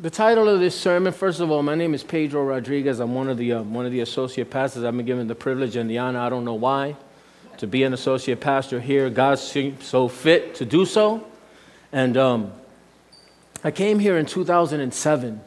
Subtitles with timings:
[0.00, 3.00] The title of this sermon, first of all, my name is Pedro Rodriguez.
[3.00, 4.82] I'm one of the, uh, one of the associate pastors.
[4.82, 6.96] I've been given the privilege and the honor, I don't know why,
[7.58, 9.10] to be an associate pastor here.
[9.10, 11.26] God seemed so fit to do so.
[11.92, 12.50] And um,
[13.62, 15.38] I came here in 2007.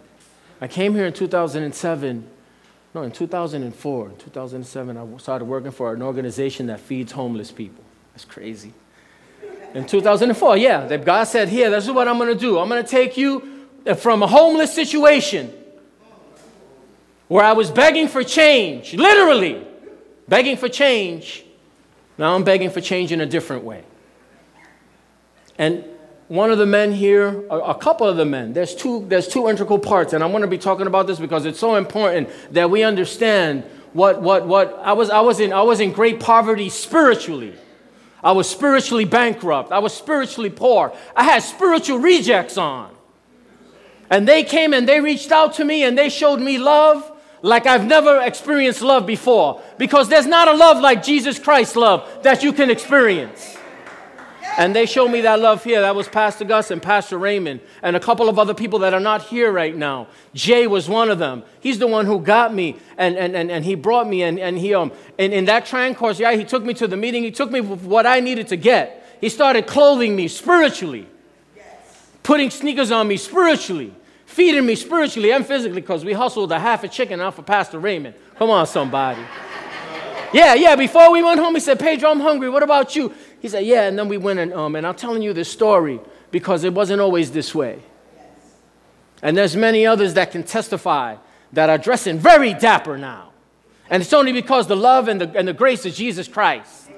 [0.62, 2.28] I came here in 2007.
[2.94, 4.10] No, in 2004.
[4.10, 7.84] In 2007, I started working for an organization that feeds homeless people.
[8.14, 8.72] That's crazy.
[9.74, 12.60] In 2004, yeah, God said, Here, this is what I'm going to do.
[12.60, 13.53] I'm going to take you
[13.86, 15.54] Uh, from a homeless situation
[17.28, 19.66] where I was begging for change, literally
[20.28, 21.44] begging for change.
[22.18, 23.84] Now I'm begging for change in a different way.
[25.58, 25.84] And
[26.30, 29.80] one of the men here, a, couple of the men, there's two, there's two integral
[29.80, 32.84] parts, and I'm going to be talking about this because it's so important that we
[32.84, 37.54] understand what, what, what I was, I was in, I was in great poverty spiritually.
[38.24, 39.72] I was spiritually bankrupt.
[39.72, 40.94] I was spiritually poor.
[41.16, 42.93] I had spiritual rejects on.
[44.14, 47.66] And they came and they reached out to me and they showed me love like
[47.66, 49.60] I've never experienced love before.
[49.80, 53.58] Because there's not a love like Jesus Christ's love that you can experience.
[54.56, 55.82] And they showed me that love here.
[55.82, 59.00] That was Pastor Gus and Pastor Raymond and a couple of other people that are
[59.00, 60.06] not here right now.
[60.36, 61.42] Jay was one of them.
[61.60, 64.60] He's the one who got me and, and, and, and he brought me and, and
[64.60, 67.24] he um and in that train course, yeah, he took me to the meeting.
[67.24, 69.18] He took me with what I needed to get.
[69.20, 71.08] He started clothing me spiritually,
[72.22, 73.92] putting sneakers on me spiritually,
[74.34, 77.80] feeding me spiritually and physically, because we hustled a half a chicken out for Pastor
[77.80, 78.16] Raymond.
[78.38, 79.22] Come on, somebody.
[80.34, 80.76] Yeah, yeah.
[80.76, 82.50] Before we went home, he said, Pedro, I'm hungry.
[82.50, 83.14] What about you?
[83.40, 83.88] He said, Yeah.
[83.88, 86.00] And then we went and, um, and I'm telling you this story
[86.32, 87.80] because it wasn't always this way.
[89.22, 91.18] And there's many others that can testify
[91.54, 93.30] that are dressing very dapper now.
[93.90, 96.90] And it's only because the love and the, and the grace of Jesus Christ.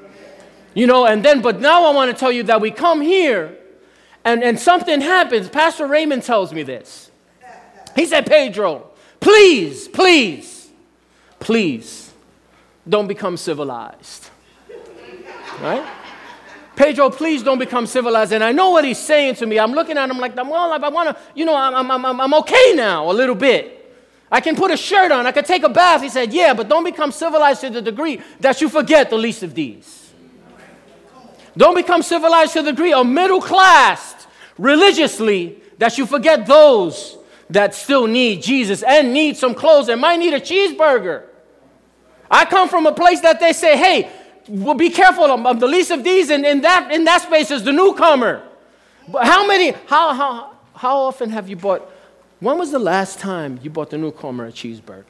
[0.74, 3.58] You know, and then, but now I want to tell you that we come here
[4.24, 5.50] and, and something happens.
[5.50, 7.12] Pastor Raymond tells me this.
[7.96, 10.70] He said, Pedro, please, please,
[11.40, 12.12] please
[12.88, 14.30] don't become civilized.
[15.62, 15.88] Right?
[16.76, 18.34] Pedro, please don't become civilized.
[18.34, 19.58] And I know what he's saying to me.
[19.58, 22.34] I'm looking at him like, well, I want to, you know, I'm, I'm, I'm, I'm
[22.34, 23.72] okay now a little bit.
[24.30, 25.26] I can put a shirt on.
[25.26, 26.02] I can take a bath.
[26.02, 29.44] He said, yeah, but don't become civilized to the degree that you forget the least
[29.44, 30.12] of these.
[31.56, 37.18] Don't become civilized to the degree of middle class religiously that you forget those
[37.50, 41.24] that still need Jesus and need some clothes and might need a cheeseburger.
[42.30, 44.12] I come from a place that they say, hey,
[44.48, 47.64] well, be careful of, the least of these, and in that, in that space is
[47.64, 48.44] the newcomer.
[49.08, 51.90] But how many, how, how, how often have you bought,
[52.40, 55.06] when was the last time you bought the newcomer a cheeseburger?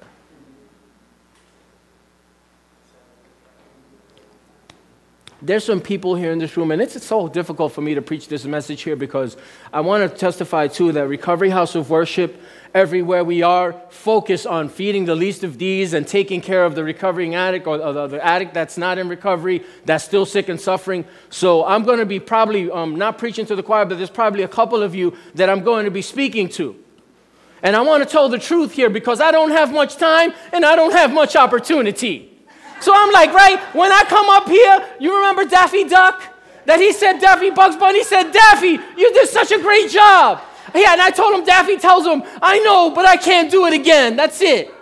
[5.42, 8.28] There's some people here in this room, and it's so difficult for me to preach
[8.30, 9.36] this message here because
[9.74, 12.42] I want to testify too that Recovery House of Worship,
[12.74, 16.84] everywhere we are, focus on feeding the least of these and taking care of the
[16.84, 21.06] recovering addict or the, the addict that's not in recovery, that's still sick and suffering.
[21.30, 24.44] So I'm going to be probably um, not preaching to the choir, but there's probably
[24.44, 26.76] a couple of you that I'm going to be speaking to.
[27.62, 30.66] And I want to tell the truth here because I don't have much time and
[30.66, 32.35] I don't have much opportunity.
[32.82, 36.22] So I'm like, right, when I come up here, you remember Daffy Duck?
[36.66, 40.42] That he said, Daffy Bugs Bunny said, Daffy, you did such a great job.
[40.74, 43.74] Yeah, and I told him, Daffy tells him, I know, but I can't do it
[43.74, 44.16] again.
[44.16, 44.74] That's it.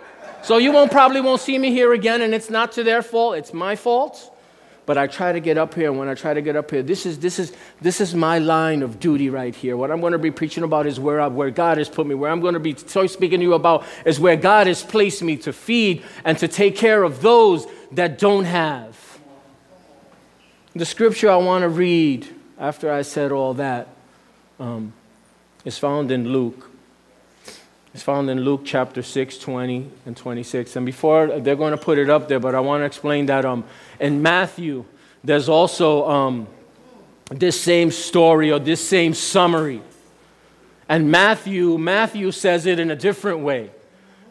[0.42, 3.36] So you won't probably won't see me here again, and it's not to their fault,
[3.36, 4.30] it's my fault.
[4.86, 6.82] But I try to get up here, and when I try to get up here,
[6.82, 9.78] this is, this is, this is my line of duty right here.
[9.78, 12.14] What I'm going to be preaching about is where, I, where God has put me.
[12.14, 15.38] Where I'm going to be speaking to you about is where God has placed me
[15.38, 19.18] to feed and to take care of those that don't have.
[20.74, 22.28] The scripture I want to read
[22.58, 23.88] after I said all that
[24.58, 24.92] um,
[25.64, 26.70] is found in Luke.
[27.92, 30.74] It's found in Luke chapter 6, 20 and 26.
[30.74, 33.44] And before they're going to put it up there, but I want to explain that
[33.44, 33.64] um,
[34.00, 34.84] in Matthew,
[35.22, 36.48] there's also um,
[37.30, 39.80] this same story or this same summary.
[40.88, 43.70] And Matthew, Matthew says it in a different way.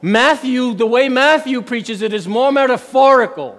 [0.05, 3.57] Matthew, the way Matthew preaches it is more metaphorical.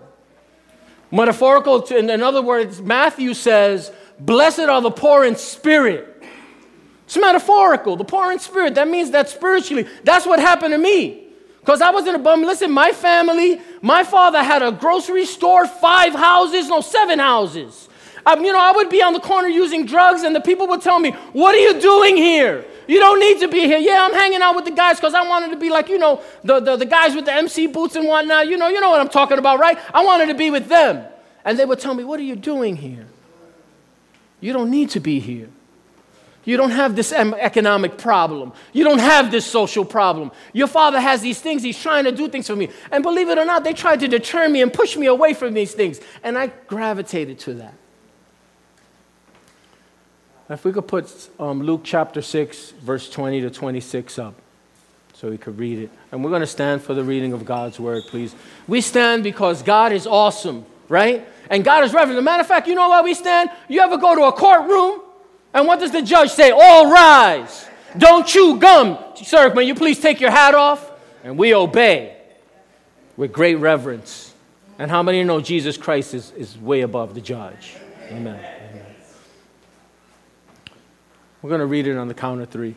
[1.11, 6.23] Metaphorical, to, in other words, Matthew says, Blessed are the poor in spirit.
[7.06, 8.75] It's metaphorical, the poor in spirit.
[8.75, 11.29] That means that spiritually, that's what happened to me.
[11.61, 12.43] Because I was in a bum.
[12.43, 17.88] Listen, my family, my father had a grocery store, five houses, no, seven houses.
[18.26, 20.82] Um, you know, I would be on the corner using drugs, and the people would
[20.82, 22.65] tell me, What are you doing here?
[22.87, 23.79] You don't need to be here.
[23.79, 26.23] Yeah, I'm hanging out with the guys because I wanted to be like, you know,
[26.43, 28.47] the, the, the guys with the MC boots and whatnot.
[28.49, 29.79] You know, you know what I'm talking about, right?
[29.93, 31.05] I wanted to be with them.
[31.44, 33.06] And they would tell me, What are you doing here?
[34.41, 35.49] You don't need to be here.
[36.44, 38.53] You don't have this economic problem.
[38.75, 40.31] You don't have this social problem.
[40.53, 41.62] Your father has these things.
[41.62, 42.69] He's trying to do things for me.
[42.93, 45.55] And believe it or not, they tried to deter me and push me away from
[45.55, 46.00] these things.
[46.23, 47.75] And I gravitated to that.
[50.50, 54.35] If we could put um, Luke chapter 6, verse 20 to 26 up
[55.14, 55.91] so we could read it.
[56.12, 58.35] And we're going to stand for the reading of God's word, please.
[58.67, 61.26] We stand because God is awesome, right?
[61.49, 62.19] And God is reverent.
[62.19, 63.50] As a matter of fact, you know why we stand?
[63.69, 65.00] You ever go to a courtroom
[65.55, 66.50] and what does the judge say?
[66.50, 67.67] All rise.
[67.97, 68.99] Don't chew gum.
[69.14, 70.90] Sir, may you please take your hat off?
[71.23, 72.17] And we obey
[73.17, 74.35] with great reverence.
[74.79, 77.76] And how many know Jesus Christ is, is way above the judge?
[78.11, 78.63] Amen.
[81.44, 82.75] We're going to read it on the count of three.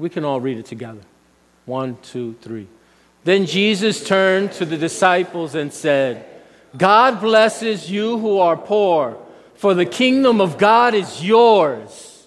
[0.00, 1.02] We can all read it together.
[1.64, 2.66] One, two, three.
[3.22, 6.26] Then Jesus turned to the disciples and said,
[6.76, 9.16] God blesses you who are poor
[9.54, 12.26] for the kingdom of God is yours.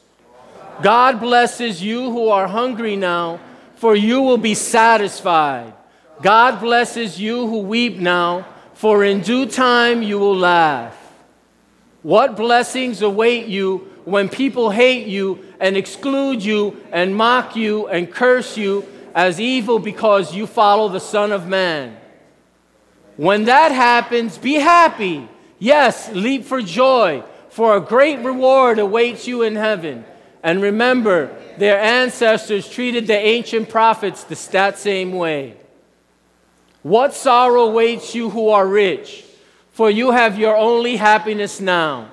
[0.82, 3.42] God blesses you who are hungry now,
[3.76, 5.74] for you will be satisfied.
[6.22, 10.96] God blesses you who weep now, for in due time you will laugh.
[12.04, 18.12] What blessings await you when people hate you and exclude you and mock you and
[18.12, 21.98] curse you as evil because you follow the Son of Man?
[23.16, 25.28] When that happens, be happy
[25.60, 30.06] Yes, leap for joy, for a great reward awaits you in heaven.
[30.44, 35.58] And remember, their ancestors treated the ancient prophets the that same way.
[36.84, 39.26] What sorrow awaits you who are rich,
[39.72, 42.10] for you have your only happiness now.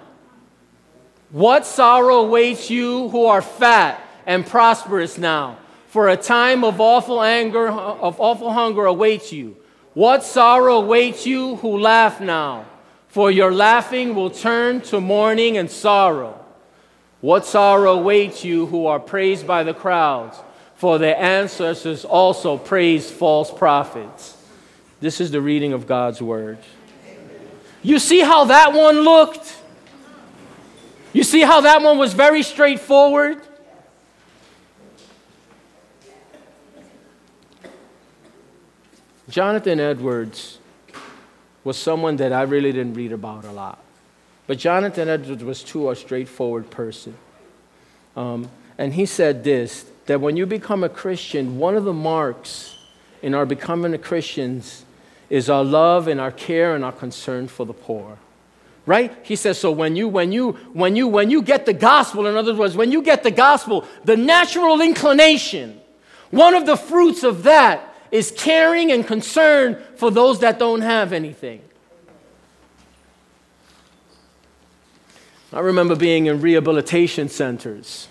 [1.35, 5.59] What sorrow awaits you who are fat and prosperous now,
[5.89, 9.57] for a time of awful anger, of awful hunger awaits you.
[9.95, 12.67] What sorrow awaits you who laugh now?
[13.15, 16.45] for your laughing will turn to mourning and sorrow.
[17.21, 20.37] What sorrow awaits you who are praised by the crowds,
[20.75, 24.37] for their ancestors also praised false prophets.
[24.99, 26.59] This is the reading of God's word.
[27.85, 29.59] You see how that one looked?
[31.15, 33.41] You see how that one was very straightforward?
[39.29, 40.59] Jonathan Edwards
[41.63, 43.79] was someone that I really didn't read about a lot.
[44.49, 47.17] But Jonathan Edwards was too a straightforward person.
[48.17, 52.77] Um, and he said this that when you become a Christian, one of the marks
[53.23, 54.85] in our becoming a Christians
[55.31, 58.19] is our love and our care and our concern for the poor.
[58.87, 59.17] Right?
[59.23, 62.37] He says, so when you, when you, when you, when you get the gospel, in
[62.37, 65.81] other words, when you get the gospel, the natural inclination,
[66.31, 71.13] one of the fruits of that is caring and concern for those that don't have
[71.13, 71.63] anything.
[75.53, 78.09] I remember being in rehabilitation centers.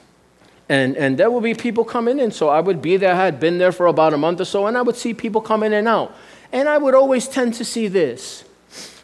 [0.69, 2.31] And, and there would be people coming in.
[2.31, 3.13] So I would be there.
[3.13, 5.41] I had been there for about a month or so, and I would see people
[5.41, 6.15] come in and out.
[6.51, 8.45] And I would always tend to see this.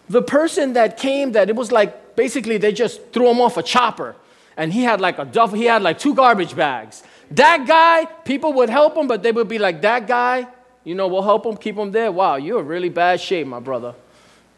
[0.10, 3.64] The person that came, that it was like basically they just threw him off a
[3.64, 4.16] chopper.
[4.58, 7.04] And he had like a duff, he had like two garbage bags.
[7.32, 10.48] That guy, people would help him, but they would be like, that guy,
[10.84, 12.12] you know, we'll help him keep him there.
[12.12, 13.94] Wow, you're in really bad shape, my brother.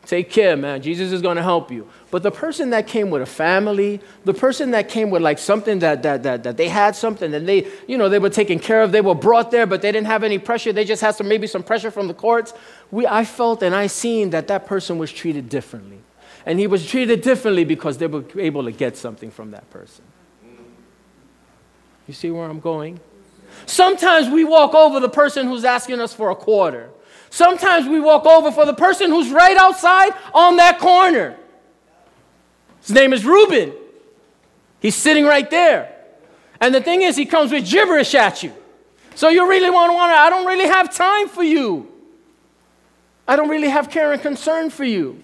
[0.05, 0.81] Take care, man.
[0.81, 1.87] Jesus is going to help you.
[2.09, 5.79] But the person that came with a family, the person that came with like something
[5.79, 8.81] that, that, that, that they had something and they, you know, they were taken care
[8.81, 10.73] of, they were brought there, but they didn't have any pressure.
[10.73, 12.53] They just had some, maybe some pressure from the courts.
[12.89, 15.99] We, I felt and I seen that that person was treated differently.
[16.45, 20.03] And he was treated differently because they were able to get something from that person.
[22.07, 22.99] You see where I'm going?
[23.67, 26.89] Sometimes we walk over the person who's asking us for a quarter.
[27.31, 31.37] Sometimes we walk over for the person who's right outside on that corner.
[32.81, 33.73] His name is Reuben.
[34.81, 35.95] He's sitting right there.
[36.59, 38.53] And the thing is, he comes with gibberish at you.
[39.15, 41.89] So you really want to want to, I don't really have time for you.
[43.25, 45.23] I don't really have care and concern for you.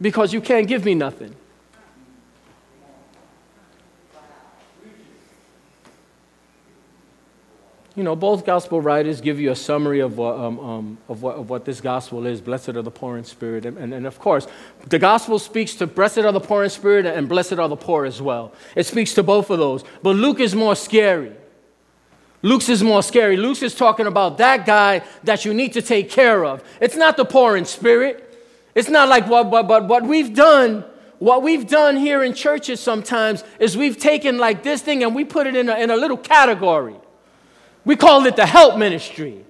[0.00, 1.36] Because you can't give me nothing.
[7.96, 11.36] You know, both gospel writers give you a summary of what, um, um, of what,
[11.36, 12.42] of what this gospel is.
[12.42, 13.64] Blessed are the poor in spirit.
[13.64, 14.46] And, and, and, of course,
[14.86, 18.04] the gospel speaks to blessed are the poor in spirit and blessed are the poor
[18.04, 18.52] as well.
[18.76, 19.82] It speaks to both of those.
[20.02, 21.32] But Luke is more scary.
[22.42, 23.38] Luke's is more scary.
[23.38, 26.62] Luke's is talking about that guy that you need to take care of.
[26.82, 28.22] It's not the poor in spirit.
[28.74, 30.84] It's not like what, but, what we've done
[31.18, 35.24] what we've done here in churches sometimes is we've taken like this thing and we
[35.24, 36.94] put it in a, in a little category.
[37.86, 39.44] We call it the help ministry.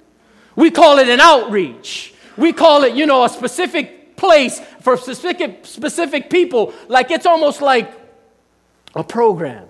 [0.54, 2.14] We call it an outreach.
[2.36, 6.74] We call it, you know, a specific place for specific, specific people.
[6.86, 7.90] Like it's almost like
[8.94, 9.66] a program.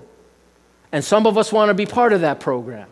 [0.91, 2.89] And some of us want to be part of that program.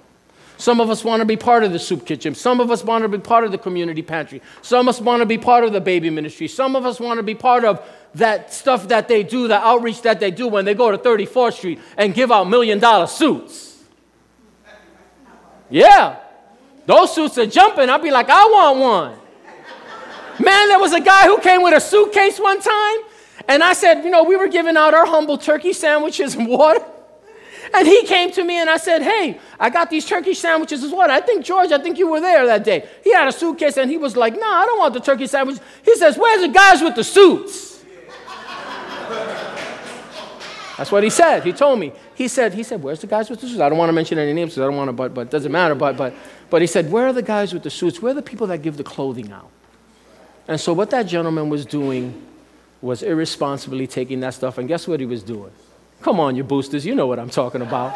[0.58, 2.36] Some of us want to be part of the soup kitchen.
[2.36, 4.40] Some of us want to be part of the community pantry.
[4.62, 6.46] Some of us want to be part of the baby ministry.
[6.46, 10.02] Some of us want to be part of that stuff that they do, the outreach
[10.02, 13.73] that they do when they go to 34th Street and give out million dollar suits.
[15.74, 16.18] Yeah,
[16.86, 17.90] those suits are jumping.
[17.90, 19.18] I'll be like, I want one.
[20.38, 22.96] Man, there was a guy who came with a suitcase one time,
[23.48, 26.78] and I said, you know, we were giving out our humble turkey sandwiches and water.
[27.74, 30.92] And he came to me and I said, Hey, I got these turkey sandwiches as
[30.92, 31.10] well.
[31.10, 32.88] I think, George, I think you were there that day.
[33.02, 35.58] He had a suitcase and he was like, No, I don't want the turkey sandwich.
[35.82, 37.82] He says, Where's the guys with the suits?
[40.76, 41.42] That's what he said.
[41.42, 41.92] He told me.
[42.14, 43.60] He said, he said, Where's the guys with the suits?
[43.60, 45.50] I don't want to mention any names because I don't want to, but, but doesn't
[45.50, 45.74] matter.
[45.74, 46.14] But, but,
[46.48, 48.00] but he said, Where are the guys with the suits?
[48.00, 49.50] Where are the people that give the clothing out?
[50.46, 52.22] And so what that gentleman was doing
[52.82, 54.58] was irresponsibly taking that stuff.
[54.58, 55.50] And guess what he was doing?
[56.02, 57.92] Come on, you boosters, you know what I'm talking about.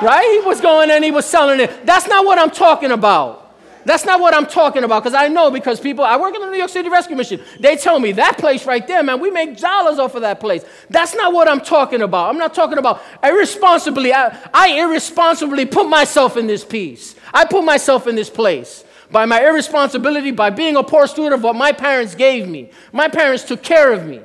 [0.00, 0.40] Right?
[0.40, 1.84] He was going and he was selling it.
[1.84, 3.47] That's not what I'm talking about.
[3.88, 6.50] That's not what I'm talking about because I know because people, I work in the
[6.50, 7.40] New York City Rescue Mission.
[7.58, 10.62] They tell me that place right there, man, we make dollars off of that place.
[10.90, 12.28] That's not what I'm talking about.
[12.28, 14.12] I'm not talking about irresponsibly.
[14.12, 17.14] I, I irresponsibly put myself in this piece.
[17.32, 21.42] I put myself in this place by my irresponsibility, by being a poor student of
[21.42, 22.70] what my parents gave me.
[22.92, 24.20] My parents took care of me.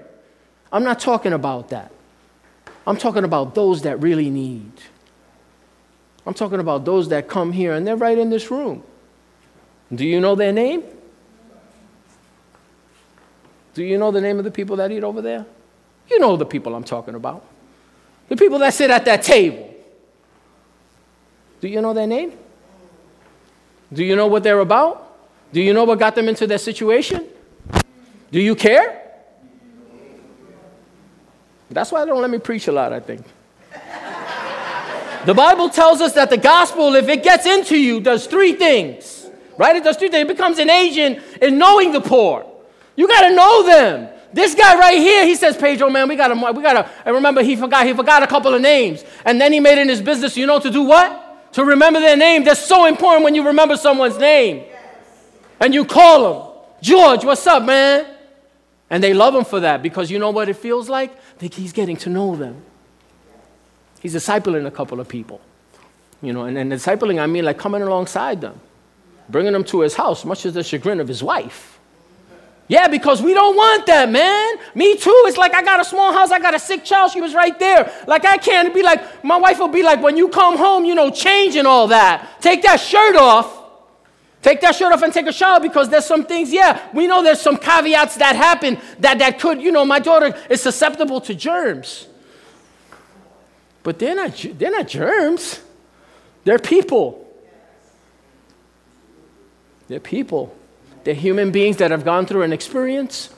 [0.73, 1.89] I'm not talking about that.
[2.85, 4.73] I'm talking about those that really need.
[6.27, 8.83] I'm talking about those that come here and they're right in this room.
[9.93, 10.83] Do you know their name?
[13.73, 15.45] Do you know the name of the people that eat over there?
[16.09, 17.45] You know the people I'm talking about.
[18.29, 19.73] The people that sit at that table.
[21.61, 22.33] Do you know their name?
[23.91, 25.11] Do you know what they're about?
[25.51, 27.27] Do you know what got them into their situation?
[28.31, 29.01] Do you care?
[31.69, 33.25] That's why they don't let me preach a lot, I think.
[35.25, 39.22] the Bible tells us that the gospel, if it gets into you, does three things.
[39.57, 39.75] Right?
[39.75, 40.13] It things.
[40.13, 42.45] It becomes an agent in knowing the poor.
[42.95, 44.09] You got to know them.
[44.33, 47.15] This guy right here, he says, Pedro, man, we got to, we got to, and
[47.15, 49.03] remember, he forgot, he forgot a couple of names.
[49.25, 51.53] And then he made it in his business, you know, to do what?
[51.53, 52.43] To remember their name.
[52.43, 54.65] That's so important when you remember someone's name.
[55.59, 58.07] And you call them, George, what's up, man?
[58.89, 61.11] And they love him for that because you know what it feels like?
[61.39, 62.63] He's getting to know them.
[64.01, 65.41] He's discipling a couple of people.
[66.21, 68.59] You know, and, and discipling, I mean like coming alongside them,
[69.29, 71.79] bringing them to his house, much to the chagrin of his wife.
[72.67, 74.55] Yeah, because we don't want that, man.
[74.73, 75.23] Me too.
[75.27, 77.11] It's like I got a small house, I got a sick child.
[77.11, 77.91] She was right there.
[78.07, 80.95] Like I can't be like, my wife will be like, when you come home, you
[80.95, 82.41] know, change and all that.
[82.41, 83.63] Take that shirt off
[84.43, 87.23] Take that shirt off and take a shower because there's some things, yeah, we know
[87.23, 91.33] there's some caveats that happen that, that could, you know, my daughter is susceptible to
[91.33, 92.07] germs.
[93.83, 95.61] But they're not, they're not germs,
[96.43, 97.22] they're people.
[99.87, 100.55] They're people.
[101.03, 103.29] They're human beings that have gone through an experience.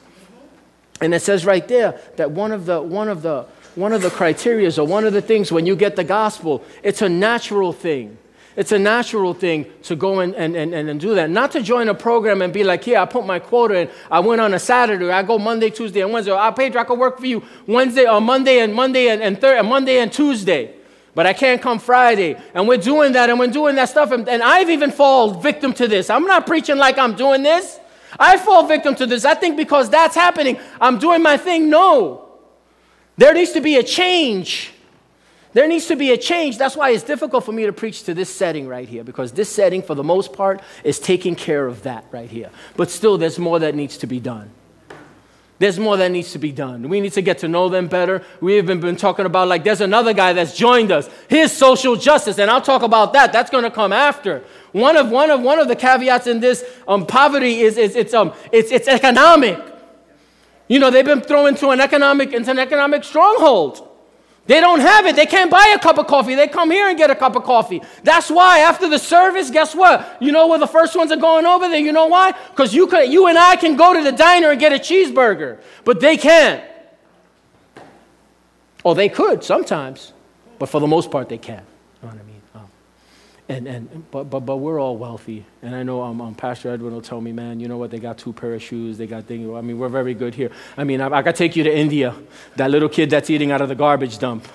[1.02, 4.10] And it says right there that one of the, one of the, one of the
[4.10, 8.18] criterias or one of the things when you get the gospel, it's a natural thing.
[8.56, 11.30] It's a natural thing to go and, and, and, and do that.
[11.30, 13.90] Not to join a program and be like, yeah, I put my quota in.
[14.10, 15.10] I went on a Saturday.
[15.12, 16.32] I go Monday, Tuesday, and Wednesday.
[16.32, 19.68] I paid, I could work for you Wednesday or Monday and Monday and, and, and
[19.68, 20.74] Monday and Tuesday.
[21.16, 22.38] But I can't come Friday.
[22.54, 24.12] And we're doing that and we're doing that stuff.
[24.12, 26.10] And, and I've even fallen victim to this.
[26.10, 27.80] I'm not preaching like I'm doing this.
[28.20, 29.26] I fall victim to this.
[29.26, 31.70] I think because that's happening, I'm doing my thing.
[31.70, 32.30] No.
[33.18, 34.74] There needs to be a change.
[35.54, 36.58] There needs to be a change.
[36.58, 39.50] That's why it's difficult for me to preach to this setting right here, because this
[39.50, 42.50] setting, for the most part, is taking care of that right here.
[42.76, 44.52] But still, there's more that needs to be done.
[45.58, 46.90] There's more that needs to be done.
[46.90, 48.24] We need to get to know them better.
[48.42, 51.10] We have been talking about, like, there's another guy that's joined us.
[51.30, 53.32] His social justice, and I'll talk about that.
[53.32, 54.44] That's going to come after.
[54.74, 58.14] One of, one of, one of the caveats in this um, poverty is, is it's,
[58.14, 59.58] um, it's, it's economic.
[60.68, 63.88] You know, they've been thrown into an economic, into an economic stronghold.
[64.48, 65.16] They don't have it.
[65.16, 66.36] They can't buy a cup of coffee.
[66.36, 67.82] They come here and get a cup of coffee.
[68.04, 70.18] That's why after the service, guess what?
[70.22, 71.80] You know where the first ones are going over there?
[71.80, 72.34] You know why?
[72.52, 75.60] Because you, could, you and I can go to the diner and get a cheeseburger,
[75.84, 76.64] but they can't.
[78.84, 80.14] Or they could sometimes,
[80.60, 81.66] but for the most part, they can't.
[82.02, 82.36] You know what I mean?
[83.48, 85.46] And, and but, but, but we're all wealthy.
[85.62, 87.92] And I know um, um, Pastor Edwin will tell me, man, you know what?
[87.92, 88.98] They got two pair of shoes.
[88.98, 89.48] They got things.
[89.56, 90.50] I mean, we're very good here.
[90.76, 92.16] I mean, I, I got to take you to India.
[92.56, 94.48] That little kid that's eating out of the garbage dump.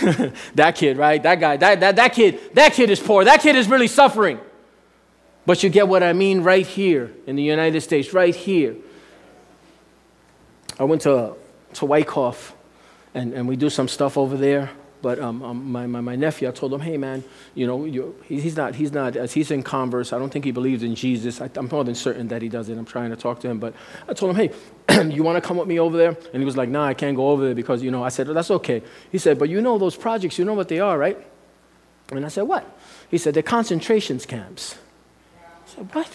[0.54, 1.22] that kid, right?
[1.22, 3.24] That guy, that, that, that kid, that kid is poor.
[3.24, 4.40] That kid is really suffering.
[5.44, 8.76] But you get what I mean right here in the United States, right here.
[10.78, 11.34] I went to,
[11.74, 12.54] to Wyckoff
[13.14, 14.70] and, and we do some stuff over there.
[15.02, 18.14] But um, um, my, my, my, nephew, I told him, hey man, you know, you,
[18.24, 20.94] he, he's not, he's not, as he's in Converse, I don't think he believes in
[20.94, 21.40] Jesus.
[21.40, 22.76] I, am more than certain that he doesn't.
[22.76, 23.74] I'm trying to talk to him, but
[24.08, 24.50] I told him,
[24.86, 26.16] hey, you want to come with me over there?
[26.32, 28.26] And he was like, nah, I can't go over there because, you know, I said,
[28.26, 28.82] well, that's okay.
[29.10, 31.18] He said, but you know those projects, you know what they are, right?
[32.10, 32.78] And I said, what?
[33.10, 34.76] He said, they're concentration camps.
[35.36, 36.10] I said, what?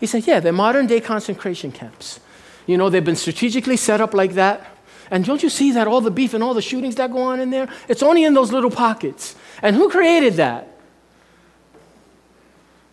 [0.00, 2.20] He said, yeah, they're modern day concentration camps.
[2.66, 4.75] You know, they've been strategically set up like that
[5.10, 7.40] and don't you see that all the beef and all the shootings that go on
[7.40, 7.68] in there?
[7.88, 9.36] It's only in those little pockets.
[9.62, 10.72] And who created that?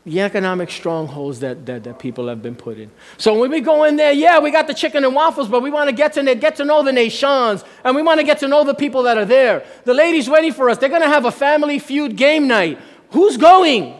[0.05, 2.91] The economic strongholds that, that, that people have been put in.
[3.17, 5.71] So when we go in there, yeah, we got the chicken and waffles, but we
[5.71, 8.49] want to get to, get to know the nations and we want to get to
[8.49, 9.65] know the people that are there.
[9.85, 12.79] The ladies waiting for us, they're going to have a family feud game night.
[13.11, 13.95] Who's going?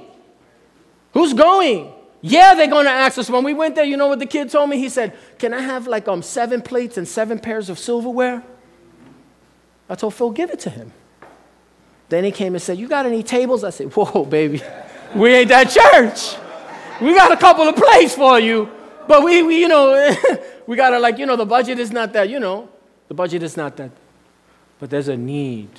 [1.14, 1.93] Who's going?
[2.26, 3.30] Yeah, they're going to ask us.
[3.30, 4.78] When we went there, you know what the kid told me?
[4.78, 8.42] He said, Can I have like um, seven plates and seven pairs of silverware?
[9.90, 10.94] I told Phil, Give it to him.
[12.08, 13.66] Then he came and said, You got any tables?
[13.66, 14.62] I said, Whoa, baby,
[15.14, 16.40] we ain't that church.
[17.02, 18.70] We got a couple of plates for you,
[19.06, 20.16] but we, we you know,
[20.68, 22.70] we got to, like, you know, the budget is not that, you know,
[23.10, 23.92] the budget is not that.
[24.80, 25.70] But there's a need.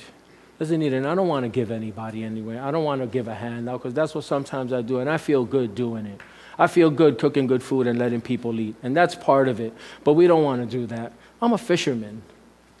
[0.59, 2.59] There's a need, and I don't want to give anybody anyway.
[2.59, 5.17] I don't want to give a handout because that's what sometimes I do, and I
[5.17, 6.21] feel good doing it.
[6.57, 9.73] I feel good cooking good food and letting people eat, and that's part of it.
[10.03, 11.11] But we don't want to do that.
[11.41, 12.21] I'm a fisherman.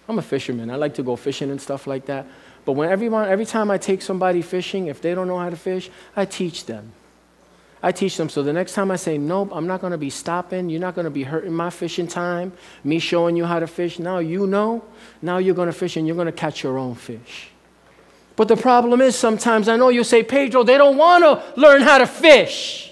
[0.07, 0.69] I'm a fisherman.
[0.69, 2.25] I like to go fishing and stuff like that.
[2.63, 5.55] But when everyone, every time I take somebody fishing, if they don't know how to
[5.55, 6.93] fish, I teach them.
[7.83, 8.29] I teach them.
[8.29, 10.69] So the next time I say, nope, I'm not going to be stopping.
[10.69, 12.53] You're not going to be hurting my fishing time,
[12.83, 13.99] me showing you how to fish.
[13.99, 14.83] Now you know.
[15.21, 17.49] Now you're going to fish and you're going to catch your own fish.
[18.35, 21.81] But the problem is sometimes I know you say, Pedro, they don't want to learn
[21.81, 22.84] how to fish.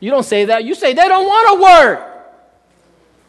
[0.00, 0.64] You don't say that.
[0.64, 2.08] You say they don't want to work.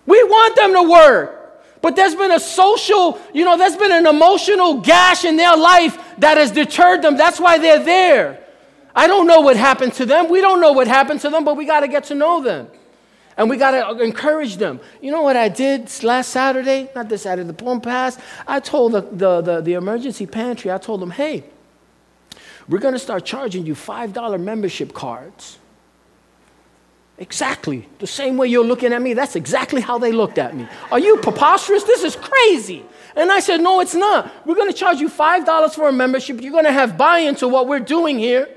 [0.06, 1.40] We want them to work.
[1.82, 5.98] But there's been a social, you know, there's been an emotional gash in their life
[6.18, 7.16] that has deterred them.
[7.16, 8.44] That's why they're there.
[8.94, 10.30] I don't know what happened to them.
[10.30, 12.68] We don't know what happened to them, but we got to get to know them.
[13.38, 14.82] And we got to encourage them.
[15.02, 16.90] You know what I did last Saturday?
[16.94, 18.18] Not this Saturday, the plum pass.
[18.46, 21.46] I told the, the, the, the emergency pantry, I told them, hey,
[22.68, 25.58] we're going to start charging you $5 membership cards.
[27.20, 27.86] Exactly.
[28.00, 30.66] The same way you're looking at me, that's exactly how they looked at me.
[30.90, 31.84] Are you preposterous?
[31.84, 32.86] This is crazy.
[33.16, 34.32] And I said, No, it's not.
[34.48, 36.42] We're going to charge you $5 for a membership.
[36.42, 38.48] You're going to have buy in to what we're doing here.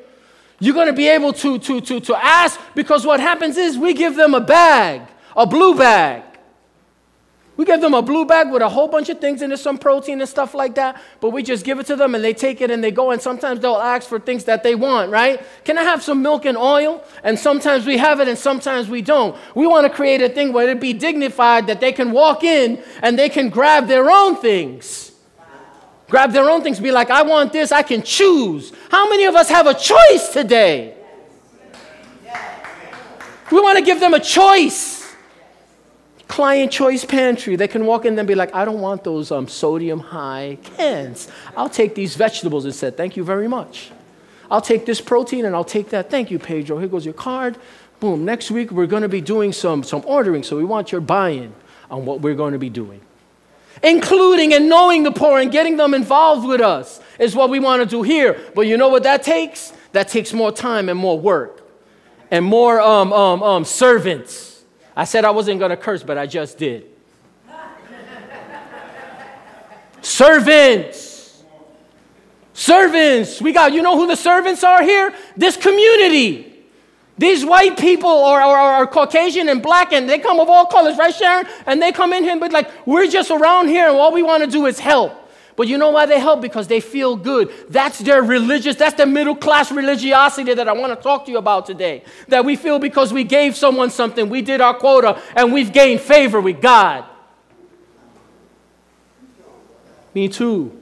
[0.61, 3.95] You're going to be able to, to, to, to ask because what happens is we
[3.95, 5.03] give them a bag,
[5.37, 6.23] a blue bag.
[7.57, 9.77] We give them a blue bag with a whole bunch of things in it, some
[9.77, 12.63] protein and stuff like that, but we just give it to them and they take
[12.63, 15.45] it and they go, and sometimes they'll ask for things that they want, right?
[15.65, 17.05] Can I have some milk and oil?
[17.23, 19.37] And sometimes we have it and sometimes we don't.
[19.55, 22.83] We want to create a thing where it be dignified that they can walk in
[23.03, 25.13] and they can grab their own things.
[26.09, 28.73] Grab their own things, be like, I want this, I can choose.
[28.91, 30.95] How many of us have a choice today?
[33.51, 34.92] We want to give them a choice
[36.33, 37.57] client choice pantry.
[37.57, 41.29] They can walk in and be like, I don't want those um, sodium high cans.
[41.59, 43.91] I'll take these vegetables and said, Thank you very much.
[44.51, 46.09] I'll take this protein and I'll take that.
[46.11, 46.79] Thank you, Pedro.
[46.79, 47.59] Here goes your card.
[48.01, 48.25] Boom.
[48.25, 51.31] Next week, we're going to be doing some, some ordering, so we want your buy
[51.31, 51.53] in
[51.91, 53.03] on what we're going to be doing.
[53.83, 57.83] Including and knowing the poor and getting them involved with us is what we want
[57.83, 58.41] to do here.
[58.55, 59.75] But you know what that takes?
[59.93, 61.61] That takes more time and more work
[62.31, 64.52] and more um, um, um, servants
[64.97, 66.87] I said I wasn't going to curse, but I just did.
[70.03, 71.43] servants.
[72.53, 73.41] Servants.
[73.41, 75.15] We got, you know who the servants are here?
[75.37, 76.53] This community.
[77.19, 80.97] These white people or, or, or, Caucasian and black, and they come of all colors,
[80.97, 81.47] right, Sharon?
[81.67, 84.43] And they come in here, but like, we're just around here, and all we want
[84.45, 85.13] to do is help.
[85.63, 86.41] But you know why they help?
[86.41, 87.49] Because they feel good.
[87.69, 91.39] That's their religious, that's the middle class religiosity that I want to talk to you
[91.39, 92.03] about today.
[92.27, 96.01] That we feel because we gave someone something, we did our quota, and we've gained
[96.01, 97.05] favor with God.
[100.13, 100.77] Me too.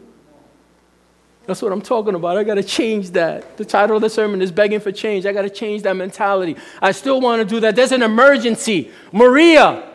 [1.44, 2.38] That's what I'm talking about.
[2.38, 3.58] I got to change that.
[3.58, 5.26] The title of the sermon is Begging for Change.
[5.26, 6.56] I got to change that mentality.
[6.80, 7.76] I still want to do that.
[7.76, 8.90] There's an emergency.
[9.12, 9.89] Maria,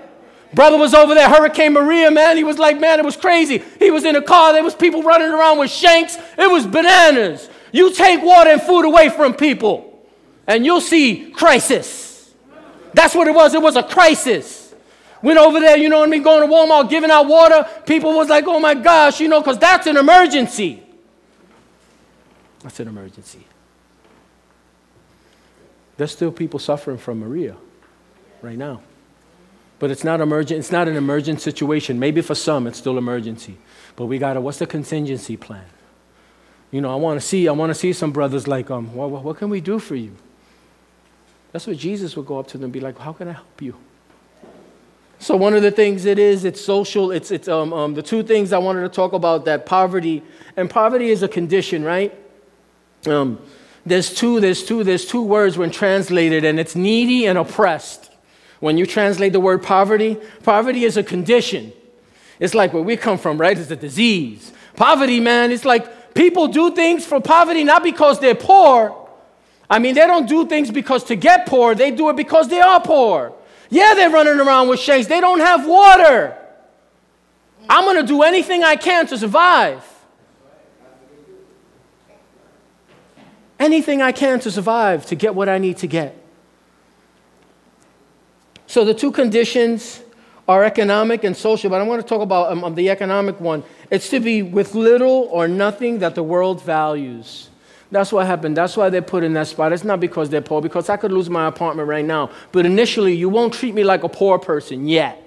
[0.53, 2.37] Brother was over there, Hurricane Maria, man.
[2.37, 3.61] He was like, man, it was crazy.
[3.79, 4.53] He was in a car.
[4.53, 6.17] There was people running around with shanks.
[6.37, 7.49] It was bananas.
[7.71, 10.07] You take water and food away from people,
[10.47, 12.33] and you'll see crisis.
[12.93, 13.53] That's what it was.
[13.53, 14.73] It was a crisis.
[15.21, 17.67] Went over there, you know what I mean, going to Walmart, giving out water.
[17.85, 20.83] People was like, oh my gosh, you know, because that's an emergency.
[22.61, 23.45] That's an emergency.
[25.97, 27.55] There's still people suffering from Maria
[28.41, 28.81] right now.
[29.77, 31.99] But it's not emergent, it's not an emergent situation.
[31.99, 33.57] Maybe for some it's still emergency.
[33.95, 35.65] But we gotta, what's the contingency plan?
[36.71, 39.09] You know, I want to see, I want to see some brothers like, um, what,
[39.09, 40.15] what can we do for you?
[41.51, 43.61] That's what Jesus would go up to them and be like, how can I help
[43.61, 43.75] you?
[45.19, 47.11] So one of the things it is, it's social.
[47.11, 50.21] It's, it's um, um, the two things I wanted to talk about that poverty,
[50.57, 52.13] and poverty is a condition, right?
[53.07, 53.39] Um,
[53.85, 58.04] there's two, there's two, there's two words when translated, and it's needy and oppressed.
[58.65, 61.71] When you translate the word poverty, poverty is a condition.
[62.39, 63.55] It's like where we come from, right?
[63.55, 64.51] It's a disease.
[64.75, 69.07] Poverty, man, it's like people do things for poverty not because they're poor.
[69.69, 72.59] I mean, they don't do things because to get poor, they do it because they
[72.59, 73.33] are poor.
[73.69, 75.05] Yeah, they're running around with shakes.
[75.05, 76.35] They don't have water.
[77.69, 79.85] I'm going to do anything I can to survive.
[83.59, 86.24] Anything I can to survive, to get what I need to get.
[88.67, 90.01] So the two conditions
[90.47, 93.63] are economic and social, but I want to talk about um, the economic one.
[93.89, 97.49] It's to be with little or nothing that the world values.
[97.91, 98.57] That's what happened.
[98.57, 99.71] That's why they put in that spot.
[99.71, 102.31] It's not because they're poor, because I could lose my apartment right now.
[102.51, 105.21] But initially, you won't treat me like a poor person yet.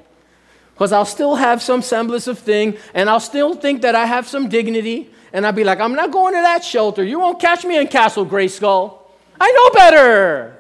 [0.75, 4.29] Because I'll still have some semblance of thing, and I'll still think that I have
[4.29, 7.03] some dignity, and I'll be like, I'm not going to that shelter.
[7.03, 8.99] You won't catch me in Castle Grayskull.
[9.41, 10.57] I know better.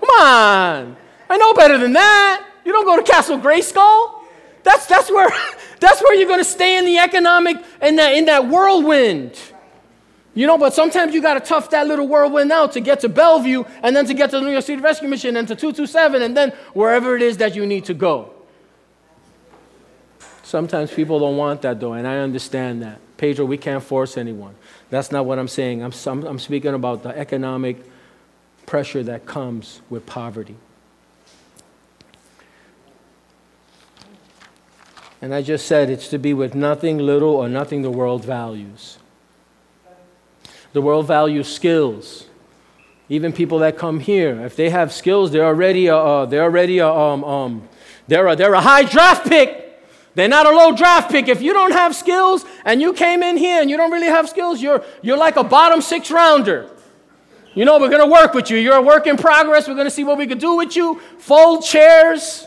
[0.00, 0.96] Come on.
[1.28, 2.46] I know better than that.
[2.64, 4.24] You don't go to Castle Grayskull.
[4.62, 5.28] That's, that's, where,
[5.80, 9.38] that's where you're going to stay in the economic, in that, in that whirlwind.
[10.34, 13.08] You know, but sometimes you got to tough that little whirlwind out to get to
[13.08, 16.20] Bellevue and then to get to the New York City Rescue Mission and to 227
[16.20, 18.34] and then wherever it is that you need to go.
[20.42, 23.00] Sometimes people don't want that though, and I understand that.
[23.16, 24.54] Pedro, we can't force anyone.
[24.90, 25.82] That's not what I'm saying.
[25.82, 27.78] I'm, I'm, I'm speaking about the economic
[28.66, 30.56] pressure that comes with poverty.
[35.26, 38.96] And I just said it's to be with nothing little or nothing the world values.
[40.72, 42.28] The world values skills.
[43.08, 46.78] Even people that come here, if they have skills, they're already a, uh, they're already
[46.78, 47.68] a, um, um,
[48.06, 49.82] they're a, they're a high draft pick.
[50.14, 51.26] They're not a low draft pick.
[51.26, 54.28] If you don't have skills and you came in here and you don't really have
[54.28, 56.70] skills, you're, you're like a bottom six rounder.
[57.52, 58.58] You know, we're going to work with you.
[58.58, 59.66] You're a work in progress.
[59.66, 61.00] We're going to see what we can do with you.
[61.18, 62.45] Fold chairs.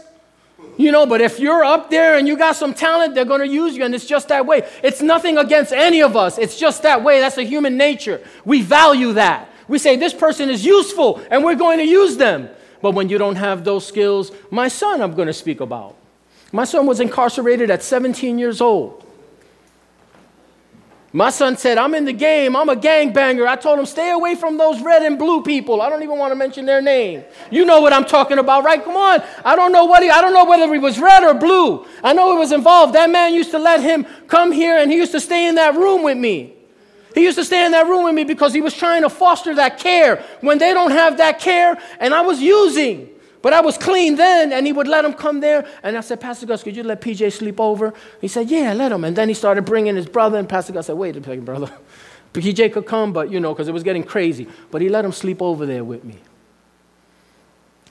[0.80, 3.54] You know, but if you're up there and you got some talent, they're going to
[3.54, 4.66] use you, and it's just that way.
[4.82, 6.38] It's nothing against any of us.
[6.38, 7.20] It's just that way.
[7.20, 8.22] That's a human nature.
[8.46, 9.50] We value that.
[9.68, 12.48] We say, this person is useful, and we're going to use them.
[12.82, 15.98] But when you don't have those skills, my son, I'm going to speak about.
[16.54, 19.06] My son was incarcerated at 17 years old.
[21.12, 22.56] My son said, I'm in the game.
[22.56, 23.48] I'm a gangbanger.
[23.48, 25.82] I told him, stay away from those red and blue people.
[25.82, 27.24] I don't even want to mention their name.
[27.50, 28.84] You know what I'm talking about, right?
[28.84, 29.24] Come on.
[29.44, 31.86] I don't know what he, I don't know whether he was red or blue.
[32.04, 32.94] I know he was involved.
[32.94, 35.74] That man used to let him come here and he used to stay in that
[35.76, 36.54] room with me.
[37.16, 39.56] He used to stay in that room with me because he was trying to foster
[39.56, 43.10] that care when they don't have that care and I was using.
[43.42, 45.66] But I was clean then, and he would let him come there.
[45.82, 47.94] And I said, Pastor Gus, could you let PJ sleep over?
[48.20, 49.04] He said, Yeah, let him.
[49.04, 51.72] And then he started bringing his brother, and Pastor Gus said, Wait a second, brother.
[52.34, 54.48] PJ could come, but you know, because it was getting crazy.
[54.72, 56.18] But he let him sleep over there with me.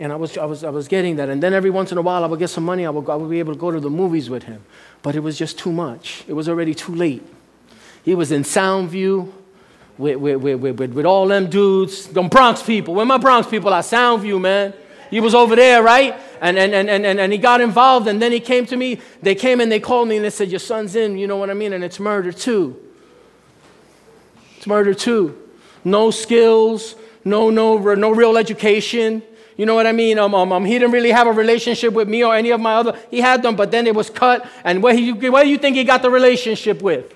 [0.00, 1.28] And I was, I, was, I was getting that.
[1.28, 2.86] And then every once in a while, I would get some money.
[2.86, 4.64] I would, I would be able to go to the movies with him.
[5.02, 6.24] But it was just too much.
[6.28, 7.22] It was already too late.
[8.04, 9.32] He was in Soundview
[9.96, 12.94] with, with, with, with, with all them dudes, them Bronx people.
[12.94, 13.82] Where my Bronx people are?
[13.82, 14.72] Soundview, man.
[15.10, 16.14] He was over there, right?
[16.40, 19.00] And, and, and, and, and he got involved, and then he came to me.
[19.22, 21.50] They came and they called me and they said, Your son's in, you know what
[21.50, 21.72] I mean?
[21.72, 22.78] And it's murder too.
[24.56, 25.38] It's murder too.
[25.84, 26.94] No skills,
[27.24, 29.22] no, no, no real education.
[29.56, 30.18] You know what I mean?
[30.18, 32.74] Um, um, um, he didn't really have a relationship with me or any of my
[32.74, 32.96] other.
[33.10, 34.48] He had them, but then it was cut.
[34.62, 37.12] And where, he, where do you think he got the relationship with?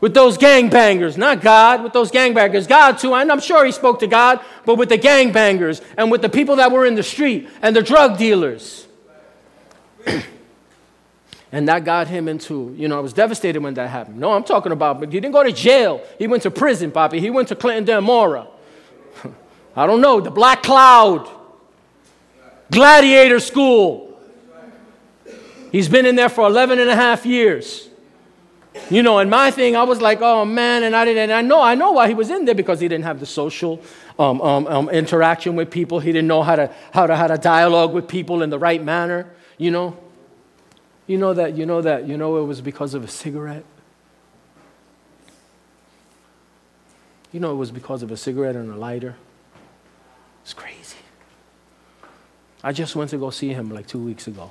[0.00, 2.66] With those gangbangers, not God, with those gangbangers.
[2.66, 6.22] God, too, and I'm sure he spoke to God, but with the gangbangers and with
[6.22, 8.86] the people that were in the street and the drug dealers.
[11.52, 14.18] and that got him into, you know, I was devastated when that happened.
[14.18, 16.02] No, I'm talking about, but he didn't go to jail.
[16.18, 17.20] He went to prison, Poppy.
[17.20, 18.46] He went to Clinton Dannemora.
[19.76, 21.28] I don't know, the Black Cloud,
[22.70, 24.18] Gladiator School.
[25.70, 27.89] He's been in there for 11 and a half years.
[28.88, 31.42] You know, and my thing, I was like, oh man, and I didn't, and I
[31.42, 33.80] know, I know why he was in there because he didn't have the social
[34.18, 36.00] um, um, um, interaction with people.
[36.00, 38.82] He didn't know how to, how to, how to dialogue with people in the right
[38.82, 39.96] manner, you know.
[41.06, 43.64] You know that, you know that, you know it was because of a cigarette.
[47.32, 49.16] You know it was because of a cigarette and a lighter.
[50.42, 50.96] It's crazy.
[52.62, 54.50] I just went to go see him like two weeks ago.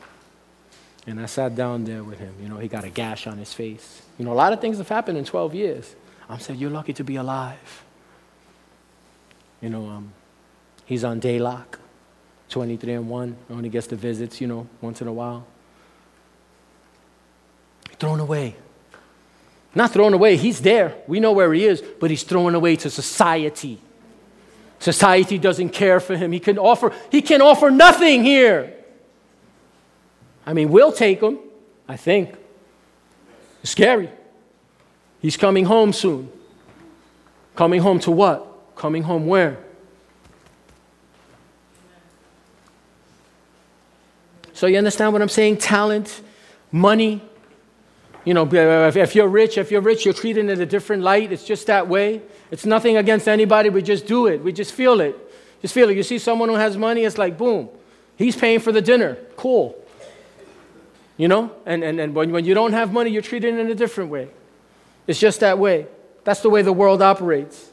[1.08, 2.34] And I sat down there with him.
[2.42, 4.02] You know, he got a gash on his face.
[4.18, 5.96] You know, a lot of things have happened in 12 years.
[6.30, 7.84] I'm saying, You're lucky to be alive.
[9.62, 10.14] You know, um,
[10.86, 11.80] he's on day lock,
[12.50, 13.38] 23 and 1.
[13.50, 15.46] Only gets the visits, you know, once in a while.
[17.98, 18.56] Thrown away.
[19.76, 20.96] Not thrown away, he's there.
[21.08, 23.80] We know where he is, but he's thrown away to society.
[24.80, 26.32] Society doesn't care for him.
[26.32, 28.74] He can offer, he can offer nothing here.
[30.50, 31.38] I mean, we'll take him,
[31.88, 32.34] I think.
[33.62, 34.10] It's scary.
[35.22, 36.32] He's coming home soon.
[37.56, 38.76] Coming home to what?
[38.76, 39.60] Coming home where?
[44.54, 45.58] So you understand what I'm saying?
[45.58, 46.20] Talent,
[46.72, 47.22] money.
[48.26, 51.32] You know, if you're rich, if you're rich, you're treated in a different light.
[51.32, 52.24] It's just that way.
[52.50, 53.70] It's nothing against anybody.
[53.70, 54.44] We just do it.
[54.44, 55.16] We just feel it.
[55.62, 55.96] Just feel it.
[55.96, 57.70] You see someone who has money, it's like, boom,
[58.18, 59.16] he's paying for the dinner.
[59.38, 59.76] Cool.
[61.20, 61.52] You know?
[61.66, 64.30] And, and, and when, when you don't have money, you're treated in a different way.
[65.06, 65.86] It's just that way.
[66.24, 67.70] That's the way the world operates.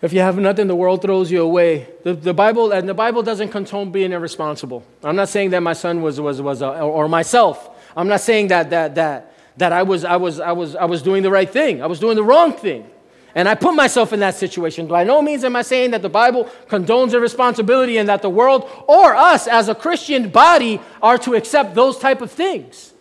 [0.00, 1.88] If you have nothing, the world throws you away.
[2.04, 4.84] The, the Bible and the Bible doesn't condone being irresponsible.
[5.02, 7.70] I'm not saying that my son was was was uh, a, or myself.
[7.96, 11.02] I'm not saying that that that that I was I was I was I was
[11.02, 11.82] doing the right thing.
[11.82, 12.88] I was doing the wrong thing.
[13.36, 14.86] And I put myself in that situation.
[14.86, 18.66] By no means am I saying that the Bible condones irresponsibility and that the world
[18.88, 22.94] or us as a Christian body are to accept those type of things.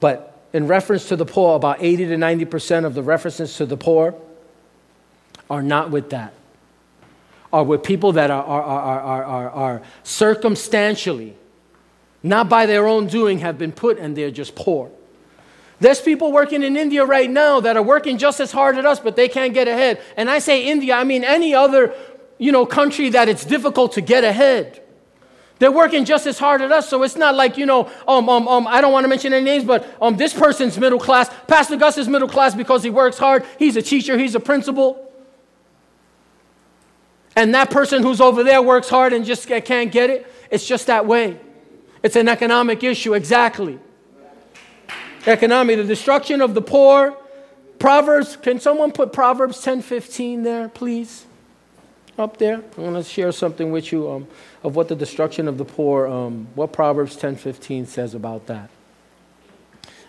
[0.00, 3.76] But in reference to the poor, about 80 to 90% of the references to the
[3.76, 4.14] poor
[5.50, 6.32] are not with that.
[7.52, 11.36] Are with people that are, are, are, are, are, are circumstantially,
[12.22, 14.90] not by their own doing, have been put and they're just poor.
[15.80, 19.00] There's people working in India right now that are working just as hard as us,
[19.00, 20.00] but they can't get ahead.
[20.16, 21.94] And I say India, I mean any other,
[22.38, 24.82] you know, country that it's difficult to get ahead.
[25.58, 28.46] They're working just as hard as us, so it's not like, you know, um, um,
[28.46, 31.30] um, I don't want to mention any names, but um, this person's middle class.
[31.46, 33.44] Pastor Gus is middle class because he works hard.
[33.58, 35.06] He's a teacher, he's a principal.
[37.36, 40.30] And that person who's over there works hard and just can't get it.
[40.50, 41.40] It's just that way.
[42.02, 43.78] It's an economic issue, exactly
[45.26, 47.16] economy, the destruction of the poor.
[47.78, 51.24] Proverbs, can someone put Proverbs 10 15 there, please?
[52.18, 52.62] Up there.
[52.76, 54.26] I want to share something with you um,
[54.62, 58.68] of what the destruction of the poor, um, what Proverbs 10 15 says about that.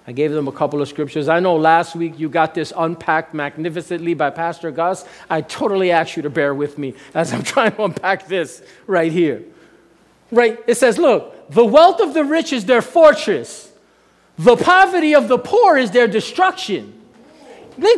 [0.05, 1.29] I gave them a couple of scriptures.
[1.29, 5.05] I know last week you got this unpacked magnificently by Pastor Gus.
[5.29, 9.11] I totally ask you to bear with me as I'm trying to unpack this right
[9.11, 9.43] here.
[10.31, 10.59] Right?
[10.67, 13.70] It says, Look, the wealth of the rich is their fortress
[14.37, 17.01] the poverty of the poor is their destruction.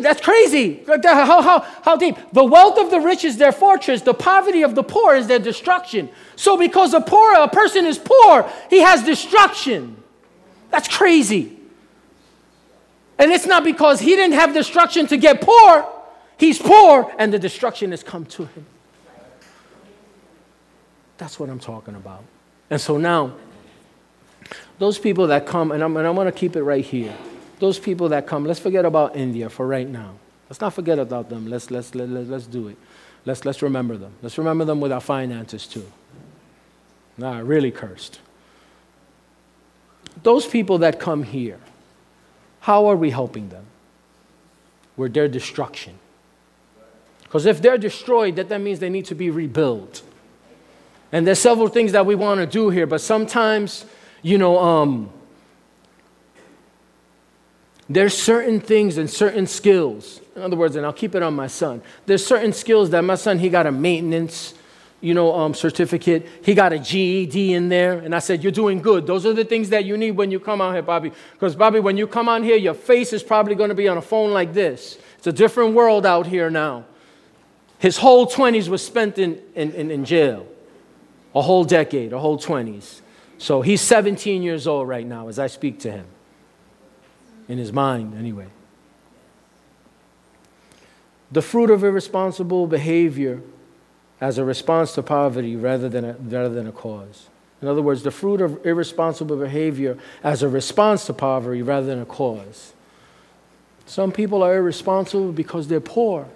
[0.02, 0.84] That's crazy.
[0.86, 2.18] How, how, how deep?
[2.32, 4.02] The wealth of the rich is their fortress.
[4.02, 6.10] The poverty of the poor is their destruction.
[6.36, 9.98] So, because a poor a person is poor, he has destruction.
[10.70, 11.58] That's crazy.
[13.18, 15.88] And it's not because he didn't have destruction to get poor.
[16.38, 18.66] He's poor, and the destruction has come to him.
[21.18, 22.24] That's what I'm talking about.
[22.70, 23.34] And so now,
[24.80, 27.14] those people that come, and I'm, and I'm going to keep it right here.
[27.60, 30.16] Those people that come, let's forget about India for right now.
[30.50, 31.48] Let's not forget about them.
[31.48, 32.78] Let's, let's, let, let, let's do it.
[33.26, 34.14] Let's, let's remember them.
[34.22, 35.90] Let's remember them with our finances too.
[37.18, 38.20] Nah, really cursed.
[40.22, 41.60] Those people that come here,
[42.60, 43.66] how are we helping them?
[44.96, 45.96] We're their destruction.
[47.24, 50.04] Because if they're destroyed, that, that means they need to be rebuilt.
[51.12, 53.86] And there's several things that we want to do here, but sometimes
[54.24, 55.12] you know, um,
[57.90, 60.22] there's certain things and certain skills.
[60.36, 61.82] In other words, and I'll keep it on my son.
[62.06, 64.56] There's certain skills that my son, he got a maintenance,
[65.02, 66.28] you know, um, certificate.
[66.44, 68.00] He got a GED in there.
[68.00, 69.06] And I said, you're doing good.
[69.06, 71.12] Those are the things that you need when you come out here, Bobby.
[71.34, 73.98] Because, Bobby, when you come out here, your face is probably going to be on
[73.98, 74.98] a phone like this.
[75.18, 76.86] It's a different world out here now.
[77.78, 80.48] His whole 20s was spent in, in, in, in jail.
[81.36, 83.02] A whole decade, a whole 20s.
[83.44, 86.06] So he's 17 years old right now as I speak to him.
[87.50, 88.48] In his mind, anyway.
[91.30, 93.42] The fruit of irresponsible behavior
[94.22, 97.28] as a response to poverty rather than a, rather than a cause.
[97.62, 102.02] In other words, the fruit of irresponsible behavior as a response to poverty rather than
[102.02, 102.72] a cause.
[103.86, 106.30] Some people are irresponsible because they're poor.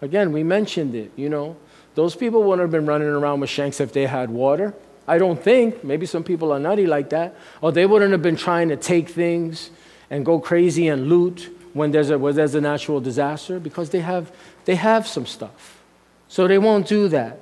[0.00, 1.56] Again, we mentioned it, you know.
[1.96, 4.72] Those people wouldn't have been running around with shanks if they had water.
[5.12, 5.84] I don't think.
[5.84, 7.36] Maybe some people are nutty like that.
[7.60, 9.70] Or they wouldn't have been trying to take things
[10.08, 14.00] and go crazy and loot when there's a, when there's a natural disaster because they
[14.00, 14.32] have,
[14.64, 15.82] they have some stuff.
[16.28, 17.40] So they won't do that.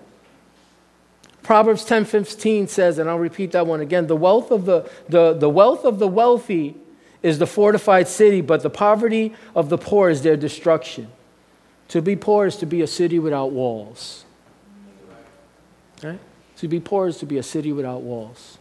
[1.44, 5.48] Proverbs 10:15 says, and I'll repeat that one again, the wealth of the, the, the
[5.48, 6.74] wealth of the wealthy
[7.22, 11.06] is the fortified city, but the poverty of the poor is their destruction.
[11.90, 14.24] To be poor is to be a city without walls.
[16.02, 16.18] Right?
[16.60, 18.58] To be poor is to be a city without walls.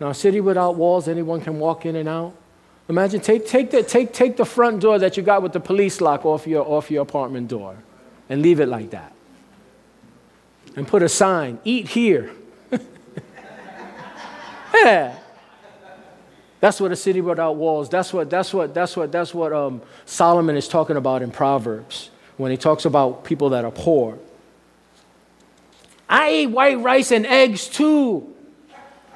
[0.00, 2.34] Now, a city without walls, anyone can walk in and out.
[2.88, 6.00] Imagine, take, take, the, take, take the front door that you got with the police
[6.00, 7.76] lock off your, off your apartment door
[8.30, 9.12] and leave it like that.
[10.76, 12.30] And put a sign, eat here.
[14.74, 15.18] yeah.
[16.60, 17.90] That's what a city without walls.
[17.90, 22.08] That's what, that's what, that's what, that's what um, Solomon is talking about in Proverbs
[22.38, 24.18] when he talks about people that are poor.
[26.08, 28.34] I ate white rice and eggs too.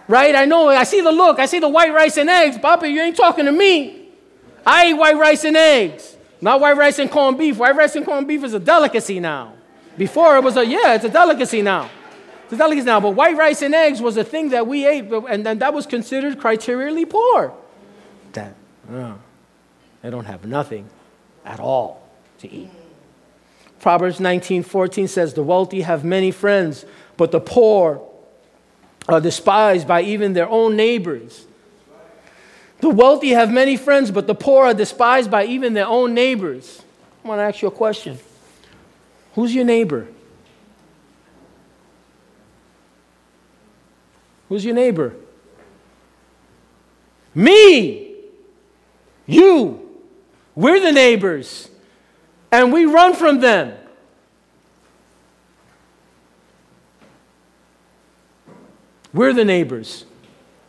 [0.07, 0.35] Right?
[0.35, 1.38] I know, I see the look.
[1.38, 2.57] I see the white rice and eggs.
[2.59, 4.09] Papa, you ain't talking to me.
[4.66, 6.16] I eat white rice and eggs.
[6.40, 7.59] Not white rice and corned beef.
[7.59, 9.55] White rice and corned beef is a delicacy now.
[9.96, 11.90] Before it was a, yeah, it's a delicacy now.
[12.44, 13.01] It's a delicacy now.
[13.01, 15.87] But white rice and eggs was a thing that we ate, and then that was
[15.87, 17.53] considered criterially poor.
[18.33, 18.55] That,
[18.90, 19.14] uh,
[20.03, 20.88] they don't have nothing
[21.44, 22.70] at all to eat.
[23.80, 26.84] Proverbs 19:14 says, The wealthy have many friends,
[27.16, 28.02] but the poor
[29.08, 31.46] are despised by even their own neighbors.
[32.80, 36.82] The wealthy have many friends, but the poor are despised by even their own neighbors.
[37.24, 38.18] I want to ask you a question
[39.34, 40.08] Who's your neighbor?
[44.48, 45.14] Who's your neighbor?
[47.34, 48.16] Me!
[49.26, 49.84] You!
[50.54, 51.68] We're the neighbors
[52.50, 53.74] and we run from them.
[59.12, 60.04] We're the neighbors,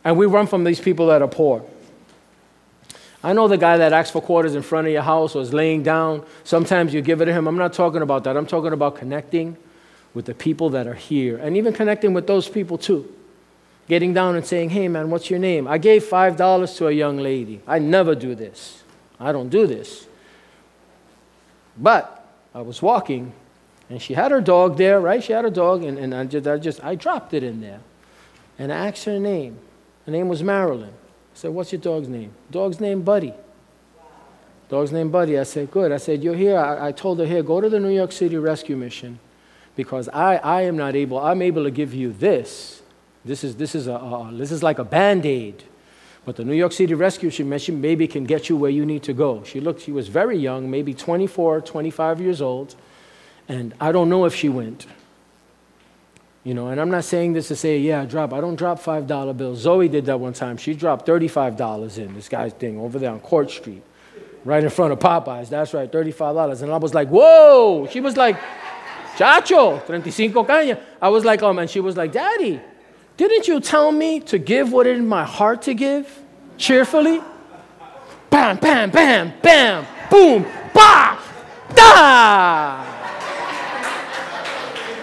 [0.02, 1.64] and we run from these people that are poor.
[3.22, 5.52] I know the guy that asks for quarters in front of your house or is
[5.52, 6.24] laying down.
[6.42, 7.46] Sometimes you give it to him.
[7.46, 8.36] I'm not talking about that.
[8.36, 9.58] I'm talking about connecting
[10.14, 13.14] with the people that are here and even connecting with those people too.
[13.88, 15.68] Getting down and saying, hey man, what's your name?
[15.68, 17.60] I gave $5 to a young lady.
[17.66, 18.82] I never do this.
[19.18, 20.06] I don't do this.
[21.80, 23.32] But I was walking,
[23.88, 25.24] and she had her dog there, right?
[25.24, 27.80] She had her dog, and, and I, just, I just I dropped it in there.
[28.58, 29.58] And I asked her name.
[30.04, 30.90] Her name was Marilyn.
[30.90, 32.32] I said, What's your dog's name?
[32.50, 33.32] Dog's name Buddy.
[34.68, 35.38] Dog's name Buddy.
[35.38, 35.90] I said, Good.
[35.90, 36.58] I said, You're here.
[36.58, 39.18] I, I told her, Here, go to the New York City Rescue Mission
[39.76, 42.82] because I, I am not able, I'm able to give you this.
[43.24, 45.64] This is, this is, a, this is like a band aid
[46.30, 49.02] but the New York City Rescue she mentioned maybe can get you where you need
[49.02, 49.42] to go.
[49.42, 52.76] She looked, she was very young, maybe 24, 25 years old,
[53.48, 54.86] and I don't know if she went.
[56.44, 58.32] You know, and I'm not saying this to say, yeah, drop.
[58.32, 59.58] I don't drop $5 bills.
[59.58, 60.56] Zoe did that one time.
[60.56, 63.82] She dropped $35 in this guy's thing over there on Court Street,
[64.44, 65.48] right in front of Popeyes.
[65.48, 66.62] That's right, $35.
[66.62, 67.88] And I was like, whoa.
[67.90, 68.38] She was like,
[69.16, 70.80] chacho, 35 caña.
[71.02, 72.60] I was like, um, and she was like, daddy,
[73.28, 76.20] didn't you tell me to give what is in my heart to give?
[76.56, 77.20] Cheerfully?
[78.30, 81.18] Bam, bam, bam, bam, boom, bah,
[81.74, 82.84] da!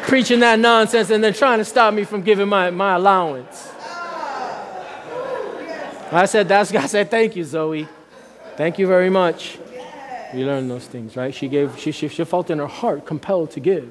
[0.03, 3.73] Preaching that nonsense and then trying to stop me from giving my, my allowance.
[6.09, 7.87] I said, that's, I said, thank you, Zoe.
[8.55, 9.59] Thank you very much.
[10.33, 11.33] We learned those things, right?
[11.35, 13.89] She gave, she, she, she felt in her heart compelled to give.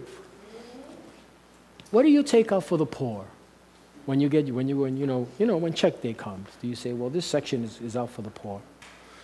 [1.91, 3.27] What do you take out for the poor?
[4.07, 6.69] When you get when you when you know you know when check day comes do
[6.69, 8.62] you say well this section is, is out for the poor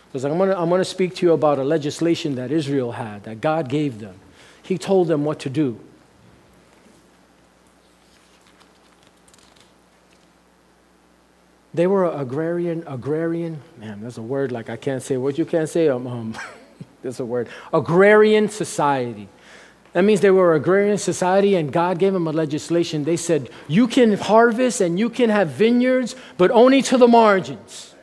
[0.08, 3.40] because i'm to I'm to speak to you about a legislation that israel had that
[3.40, 4.16] god gave them.
[4.64, 5.80] He told them what to do.
[11.74, 15.68] They were agrarian agrarian man there's a word like i can't say what you can't
[15.68, 16.38] say um, um
[17.02, 19.28] there's a word agrarian society
[19.92, 23.04] that means they were agrarian society, and God gave them a legislation.
[23.04, 27.94] They said, You can harvest and you can have vineyards, but only to the margins.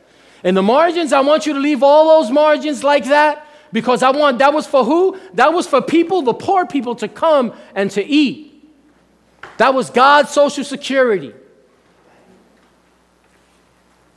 [0.44, 4.10] And the margins, I want you to leave all those margins like that because I
[4.10, 5.18] want that was for who?
[5.34, 8.46] That was for people, the poor people, to come and to eat.
[9.58, 11.34] That was God's social security.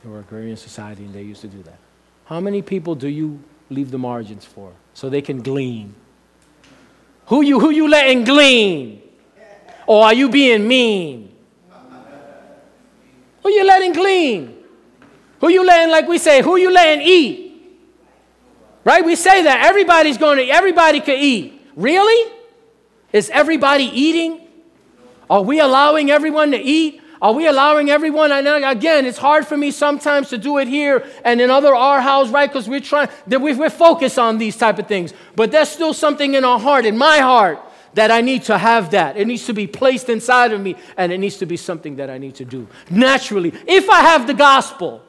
[0.02, 1.78] They were agrarian society, and they used to do that.
[2.26, 5.94] How many people do you leave the margins for so they can glean?
[7.26, 9.02] Who you, who you letting glean?
[9.86, 11.34] Or are you being mean?
[13.42, 14.56] Who you letting glean?
[15.40, 17.44] Who you letting, like we say, who you letting eat?
[18.84, 19.04] Right?
[19.04, 21.60] We say that everybody's going to, everybody could eat.
[21.76, 22.32] Really?
[23.12, 24.46] Is everybody eating?
[25.28, 27.00] Are we allowing everyone to eat?
[27.22, 28.32] Are we allowing everyone?
[28.32, 32.00] And again, it's hard for me sometimes to do it here and in other our
[32.00, 32.50] house, right?
[32.50, 35.14] Because we're trying, that we're focused on these type of things.
[35.36, 37.58] But there's still something in our heart, in my heart,
[37.94, 39.16] that I need to have that.
[39.16, 42.10] It needs to be placed inside of me, and it needs to be something that
[42.10, 43.52] I need to do naturally.
[43.66, 45.00] If I have the gospel,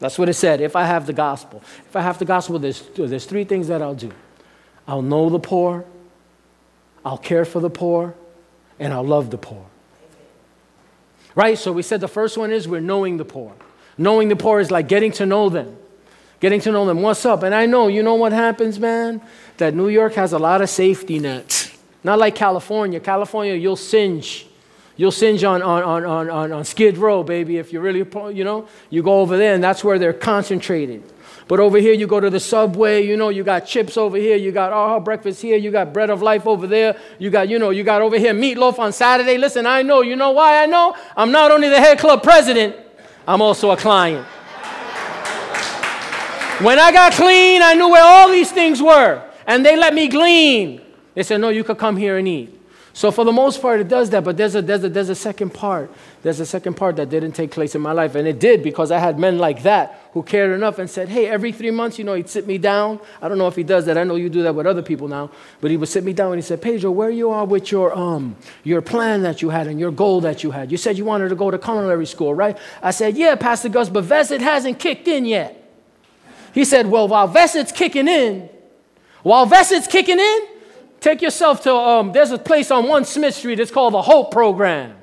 [0.00, 0.60] That's what it said.
[0.60, 1.62] If I have the gospel.
[1.88, 4.12] If I have the gospel, there's, there's three things that I'll do
[4.86, 5.84] I'll know the poor,
[7.04, 8.14] I'll care for the poor,
[8.78, 9.64] and I'll love the poor.
[11.34, 11.58] Right?
[11.58, 13.52] So we said the first one is we're knowing the poor.
[13.98, 15.76] Knowing the poor is like getting to know them.
[16.40, 17.02] Getting to know them.
[17.02, 17.42] What's up?
[17.42, 19.20] And I know, you know what happens, man?
[19.56, 21.76] That New York has a lot of safety nets.
[22.02, 23.00] Not like California.
[23.00, 24.46] California, you'll singe.
[24.96, 28.06] You'll singe on, on, on, on, on Skid Row, baby, if you really,
[28.36, 31.02] you know, you go over there and that's where they're concentrated.
[31.46, 34.36] But over here, you go to the subway, you know, you got chips over here,
[34.36, 37.48] you got oh, all breakfast here, you got bread of life over there, you got,
[37.48, 39.36] you know, you got over here meatloaf on Saturday.
[39.36, 40.96] Listen, I know, you know why I know?
[41.16, 42.76] I'm not only the head club president,
[43.28, 44.26] I'm also a client.
[46.62, 50.08] When I got clean, I knew where all these things were, and they let me
[50.08, 50.80] glean.
[51.14, 52.60] They said, No, you could come here and eat.
[52.94, 55.16] So for the most part, it does that, but there's a, there's, a, there's a
[55.16, 55.90] second part.
[56.24, 58.90] There's a second part that didn't take place in my life, and it did because
[58.90, 62.04] I had men like that who cared enough and said, hey, every three months, you
[62.04, 62.98] know, he'd sit me down.
[63.20, 63.96] I don't know if he does that.
[63.96, 66.32] I know you do that with other people now, but he would sit me down
[66.32, 69.66] and he said, Pedro, where you are with your, um, your plan that you had
[69.66, 70.72] and your goal that you had.
[70.72, 72.58] You said you wanted to go to culinary school, right?
[72.82, 75.60] I said, yeah, Pastor Gus, but VESID hasn't kicked in yet.
[76.54, 78.48] He said, well, while VESID's kicking in,
[79.22, 80.40] while VESID's kicking in,
[81.04, 84.30] Take yourself to, um, there's a place on 1 Smith Street, it's called the Hope
[84.30, 84.96] Program.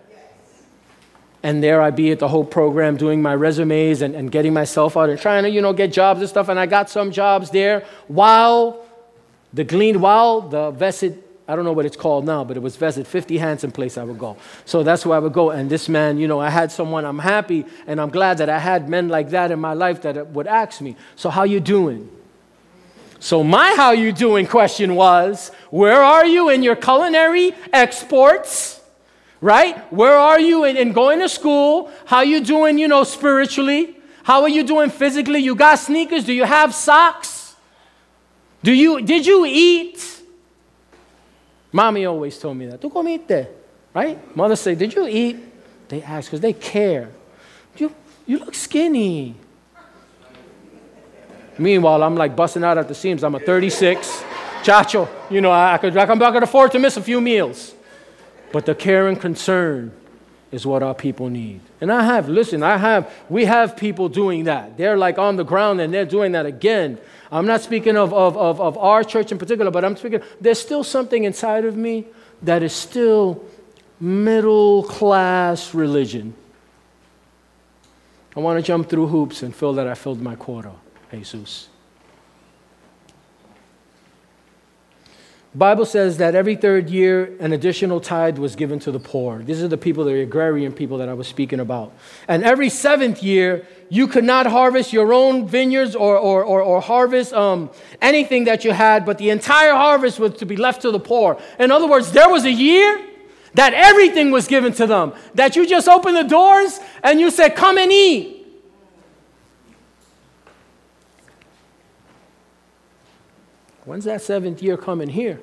[1.44, 4.96] And there I'd be at the Hope Program doing my resumes and, and getting myself
[4.96, 6.50] out and trying to, you know, get jobs and stuff.
[6.50, 8.86] And I got some jobs there while
[9.54, 11.18] the gleaned, while the VESID,
[11.48, 14.04] I don't know what it's called now, but it was VESID, 50 Hanson place I
[14.04, 14.38] would go.
[14.66, 15.50] So that's where I would go.
[15.50, 18.60] And this man, you know, I had someone, I'm happy and I'm glad that I
[18.60, 22.10] had men like that in my life that would ask me, so how you doing?
[23.20, 28.81] So my how you doing question was, where are you in your culinary exports?
[29.42, 29.92] Right?
[29.92, 31.92] Where are you in, in going to school?
[32.06, 33.98] How you doing, you know, spiritually?
[34.24, 35.40] How are you doing physically?
[35.40, 36.24] You got sneakers?
[36.24, 37.56] Do you have socks?
[38.64, 40.22] Do you did you eat?
[41.72, 42.80] Mommy always told me that.
[42.80, 43.48] Tu comiste?
[43.94, 44.36] Right?
[44.36, 45.38] Mother say, Did you eat?
[45.90, 47.10] They ask because they care.
[47.78, 47.94] You
[48.28, 49.36] you look skinny.
[51.58, 53.24] Meanwhile, I'm like busting out at the seams.
[53.24, 54.24] I'm a 36.
[54.64, 57.74] Chacho, you know, I, could, I can afford to miss a few meals.
[58.52, 59.92] But the care and concern
[60.52, 61.62] is what our people need.
[61.80, 64.78] And I have, listen, I have, we have people doing that.
[64.78, 66.98] They're like on the ground and they're doing that again.
[67.32, 70.60] I'm not speaking of, of, of, of our church in particular, but I'm speaking, there's
[70.60, 72.06] still something inside of me
[72.42, 73.46] that is still
[74.00, 76.34] middle class religion.
[78.36, 80.72] I want to jump through hoops and feel that I filled my quota.
[81.12, 81.71] Jesus.
[85.54, 89.40] Bible says that every third year an additional tithe was given to the poor.
[89.40, 91.92] These are the people, the agrarian people that I was speaking about.
[92.30, 96.80] And every seventh year, you could not harvest your own vineyards or, or, or, or
[96.80, 97.70] harvest um,
[98.02, 101.38] anything that you had, but the entire harvest was to be left to the poor.
[101.60, 103.06] In other words, there was a year
[103.56, 107.58] that everything was given to them, that you just opened the doors and you said,
[107.58, 108.41] Come and eat.
[113.86, 115.40] When's that seventh year coming here?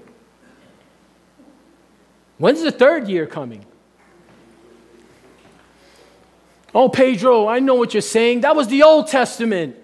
[2.39, 3.65] When's the third year coming?
[6.75, 8.43] Oh, Pedro, I know what you're saying.
[8.43, 9.77] That was the Old Testament.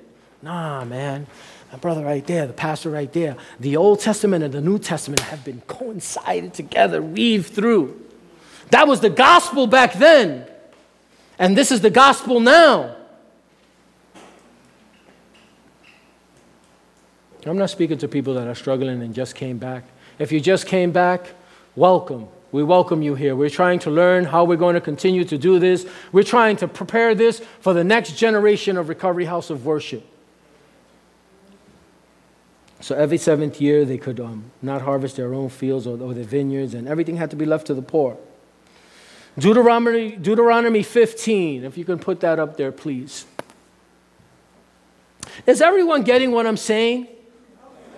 [0.42, 1.26] Nah, man.
[1.72, 3.36] My brother right there, the pastor right there.
[3.58, 8.00] The Old Testament and the New Testament have been coincided together, weaved through.
[8.70, 10.46] That was the gospel back then.
[11.38, 12.94] And this is the gospel now.
[17.46, 19.84] I'm not speaking to people that are struggling and just came back.
[20.18, 21.26] If you just came back,
[21.76, 22.28] welcome.
[22.52, 23.34] We welcome you here.
[23.34, 25.86] We're trying to learn how we're going to continue to do this.
[26.12, 30.06] We're trying to prepare this for the next generation of Recovery House of Worship.
[32.80, 36.24] So every seventh year, they could um, not harvest their own fields or, or their
[36.24, 38.16] vineyards, and everything had to be left to the poor.
[39.38, 43.26] Deuteronomy, Deuteronomy 15, if you can put that up there, please.
[45.46, 47.08] Is everyone getting what I'm saying?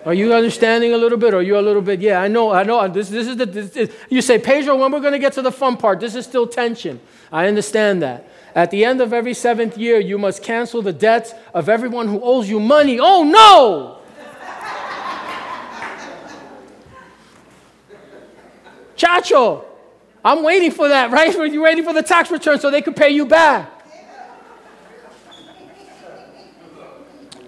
[0.07, 1.33] Are you understanding a little bit?
[1.33, 1.99] Or are you a little bit?
[1.99, 2.87] Yeah, I know, I know.
[2.87, 5.41] This, this is the, this is, you say, Pedro, when we're going to get to
[5.41, 7.01] the fun part, this is still tension.
[7.29, 8.31] I understand that.
[8.55, 12.21] At the end of every seventh year, you must cancel the debts of everyone who
[12.21, 13.01] owes you money.
[13.01, 13.95] Oh, no!
[18.95, 19.65] Chacho,
[20.23, 21.33] I'm waiting for that, right?
[21.33, 23.76] You're waiting for the tax return so they can pay you back.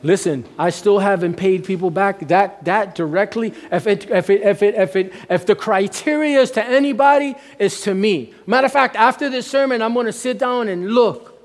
[0.03, 3.53] listen, I still haven't paid people back that, that directly.
[3.71, 7.81] If, it, if, it, if, it, if, it, if the criteria is to anybody, it's
[7.81, 8.33] to me.
[8.45, 11.39] Matter of fact, after this sermon, I'm going to sit down and look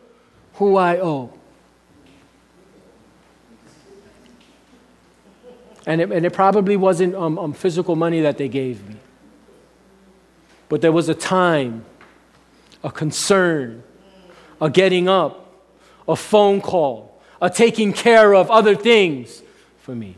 [0.55, 1.33] who I owe.
[5.87, 8.97] And it, and it probably wasn't um, um, physical money that they gave me.
[10.69, 11.85] But there was a time,
[12.83, 13.83] a concern,
[14.61, 15.53] a getting up,
[16.09, 17.14] a phone call
[17.49, 19.43] taking care of other things
[19.81, 20.17] for me.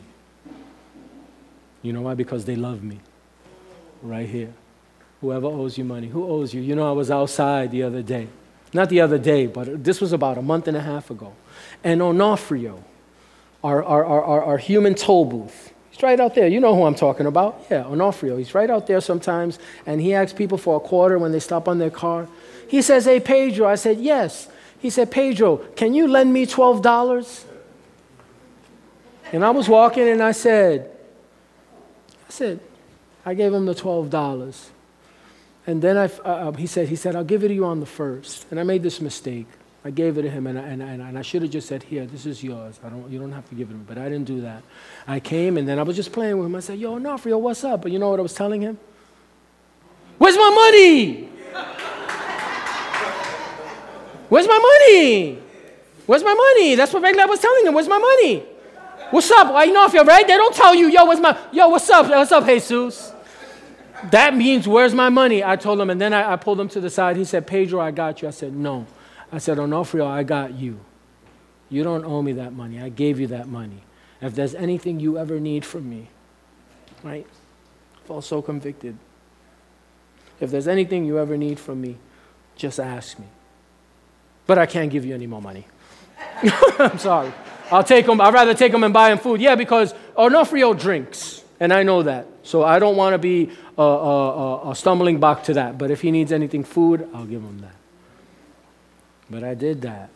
[1.83, 2.15] You know why?
[2.15, 3.01] Because they love me.
[4.03, 4.53] Right here.
[5.21, 6.61] Whoever owes you money, who owes you?
[6.61, 8.29] You know, I was outside the other day.
[8.73, 11.33] Not the other day, but this was about a month and a half ago.
[11.83, 12.83] And Onofrio,
[13.65, 16.49] our, our, our, our, human toll booth, he's right out there.
[16.49, 17.65] You know who I'm talking about.
[17.71, 18.37] Yeah, Onofrio.
[18.37, 21.69] He's right out there sometimes, and he asks people for a quarter when they stop
[21.69, 22.29] on their car.
[22.69, 23.67] He says, Hey, Pedro.
[23.67, 24.49] I said, Yes.
[24.79, 27.45] He said, Pedro, can you lend me $12?
[29.33, 30.91] And I was walking and I said,
[32.29, 32.61] I said,
[33.25, 34.69] I gave him the $12.
[35.67, 37.81] And then I, uh, uh, he, said, he said, I'll give it to you on
[37.81, 38.47] the first.
[38.51, 39.47] And I made this mistake.
[39.85, 41.81] I gave it to him, and I, and, and, and I should have just said,
[41.81, 42.81] Here, this is yours.
[42.85, 43.85] I don't, you don't have to give it to me.
[43.87, 44.65] But I didn't do that.
[45.07, 46.57] I came, and then I was just playing with him.
[46.57, 47.83] I said, Yo, Nafrio, what's up?
[47.83, 48.79] But you know what I was telling him?
[50.19, 51.26] Where's my money?
[54.29, 55.39] Where's my money?
[56.07, 56.75] Where's my money?
[56.75, 57.75] That's what I was telling him.
[57.75, 58.45] Where's my money?
[59.11, 59.53] What's up?
[59.55, 60.27] I know if you're right.
[60.27, 62.09] They don't tell you, yo, what's my, yo, what's up?
[62.09, 63.13] What's up, Jesus?
[64.11, 65.43] That means, where's my money?
[65.43, 67.17] I told him, and then I, I pulled him to the side.
[67.17, 68.29] He said, Pedro, I got you.
[68.29, 68.87] I said, no.
[69.33, 70.81] I said, Onofrio, I got you.
[71.69, 72.81] You don't owe me that money.
[72.81, 73.83] I gave you that money.
[74.21, 76.09] If there's anything you ever need from me,
[77.03, 77.27] right?
[78.09, 78.97] I so convicted.
[80.41, 81.97] If there's anything you ever need from me,
[82.57, 83.27] just ask me.
[84.47, 85.67] But I can't give you any more money.
[86.79, 87.33] I'm sorry.
[87.71, 88.21] I'll take them.
[88.21, 89.41] I'd rather take them and buy them food.
[89.41, 92.27] Yeah, because Onofrio drinks, and I know that.
[92.43, 95.77] So I don't want to be a, a, a, stumbling block to that.
[95.77, 97.75] But if he needs anything food, I'll give him that.
[99.29, 100.11] But I did that.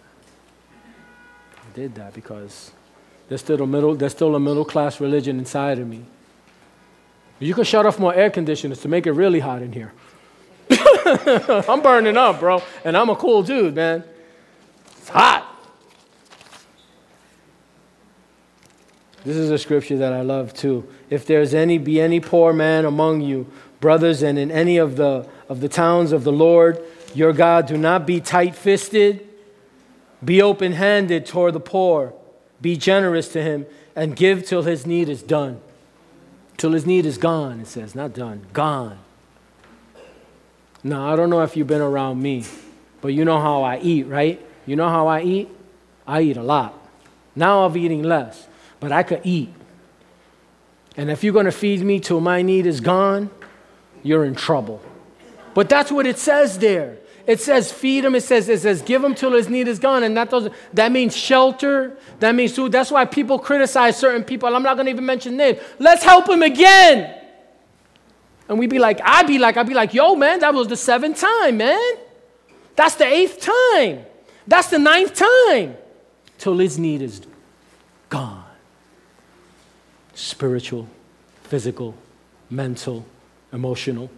[1.57, 2.71] I did that because
[3.29, 6.05] there's still a middle, there's still a middle class religion inside of me.
[7.41, 9.93] You could shut off more air conditioners to make it really hot in here.
[10.71, 12.63] I'm burning up, bro.
[12.85, 14.05] And I'm a cool dude, man.
[15.11, 15.47] Hot.
[19.25, 20.89] This is a scripture that I love too.
[21.11, 23.47] If there's any be any poor man among you,
[23.81, 26.83] brothers, and in any of the of the towns of the Lord
[27.15, 29.27] your God, do not be tight-fisted.
[30.25, 32.15] Be open-handed toward the poor.
[32.61, 35.61] Be generous to him and give till his need is done.
[36.57, 38.99] Till his need is gone, it says, not done, gone.
[40.85, 42.45] Now, I don't know if you've been around me,
[43.01, 44.41] but you know how I eat, right?
[44.67, 45.49] You know how I eat?
[46.07, 46.75] I eat a lot.
[47.35, 48.49] Now I'm eating less
[48.81, 49.53] but I could eat.
[50.97, 53.31] And if you're going to feed me till my need is gone,
[54.03, 54.83] you're in trouble.
[55.55, 56.97] But that's what it says there.
[57.27, 58.15] It says feed him.
[58.15, 60.91] It says it says give him till his need is gone, and that does that
[60.91, 61.97] means shelter.
[62.19, 62.73] That means food.
[62.73, 64.55] That's why people criticize certain people.
[64.55, 65.61] I'm not going to even mention names.
[65.79, 67.15] Let's help him again.
[68.49, 70.77] And we be like, I'd be like, I'd be like, yo, man, that was the
[70.77, 71.95] seventh time, man.
[72.75, 74.07] That's the eighth time.
[74.51, 75.77] That's the ninth time.
[76.37, 77.23] Till his need is
[78.09, 78.45] gone
[80.13, 80.87] spiritual,
[81.45, 81.95] physical,
[82.51, 83.07] mental,
[83.53, 84.11] emotional.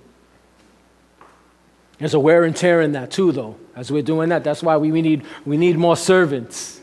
[1.98, 3.56] There's a wear and tear in that too, though.
[3.76, 6.80] As we're doing that, that's why we, we, need, we need more servants.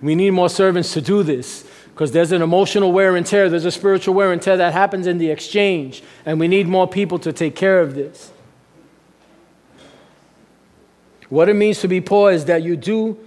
[0.00, 3.64] We need more servants to do this because there's an emotional wear and tear, there's
[3.64, 7.18] a spiritual wear and tear that happens in the exchange, and we need more people
[7.18, 8.32] to take care of this.
[11.28, 13.18] What it means to be poor is that you do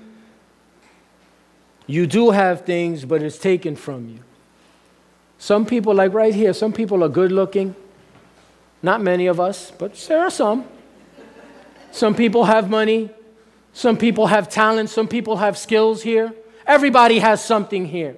[1.88, 4.20] you do have things, but it's taken from you.
[5.38, 7.76] Some people, like right here, some people are good looking.
[8.84, 10.66] Not many of us, but there are some.
[11.92, 13.10] Some people have money.
[13.72, 14.90] Some people have talent.
[14.90, 16.34] Some people have skills here.
[16.66, 18.18] Everybody has something here.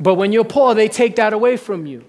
[0.00, 2.04] But when you're poor, they take that away from you.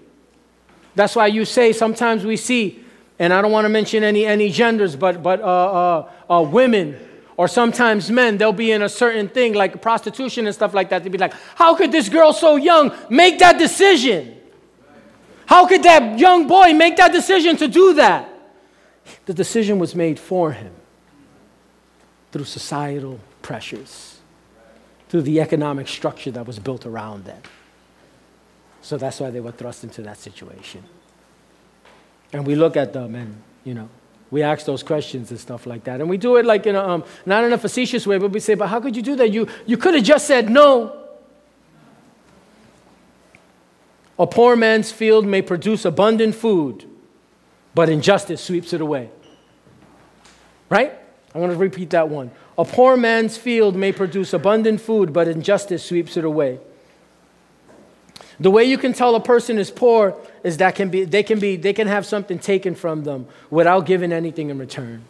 [0.94, 2.84] That's why you say sometimes we see,
[3.18, 6.98] and I don't want to mention any, any genders, but, but uh, uh, uh, women
[7.36, 11.02] or sometimes men, they'll be in a certain thing like prostitution and stuff like that.
[11.02, 14.36] They'll be like, how could this girl so young make that decision?
[15.46, 18.28] How could that young boy make that decision to do that?
[19.26, 20.74] The decision was made for him
[22.32, 24.18] through societal pressures,
[25.08, 27.40] through the economic structure that was built around them.
[28.82, 30.84] So that's why they were thrust into that situation.
[32.32, 33.88] And we look at them and, you know,
[34.30, 36.00] we ask those questions and stuff like that.
[36.00, 38.40] And we do it like in a, um, not in a facetious way, but we
[38.40, 39.32] say, but how could you do that?
[39.32, 40.94] You, you could have just said no.
[44.18, 46.84] A poor man's field may produce abundant food,
[47.74, 49.10] but injustice sweeps it away.
[50.68, 50.92] Right?
[51.34, 52.30] I'm going to repeat that one.
[52.58, 56.58] A poor man's field may produce abundant food, but injustice sweeps it away.
[58.40, 61.40] The way you can tell a person is poor is that can be, they, can
[61.40, 65.04] be, they can have something taken from them without giving anything in return.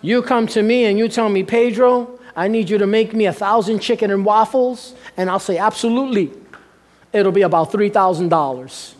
[0.00, 3.26] You come to me and you tell me, Pedro, I need you to make me
[3.26, 6.30] a thousand chicken and waffles, and I'll say, absolutely.
[7.12, 8.94] It'll be about $3,000.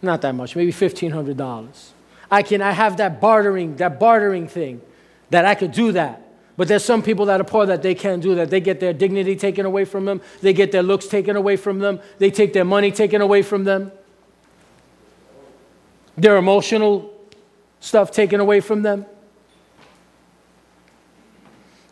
[0.00, 1.68] Not that much, maybe $1,500.
[2.30, 4.80] I can, I have that bartering, that bartering thing
[5.30, 6.27] that I could do that.
[6.58, 8.50] But there's some people that are poor that they can't do that.
[8.50, 10.20] They get their dignity taken away from them.
[10.40, 12.00] They get their looks taken away from them.
[12.18, 13.92] They take their money taken away from them.
[16.16, 17.14] Their emotional
[17.78, 19.06] stuff taken away from them.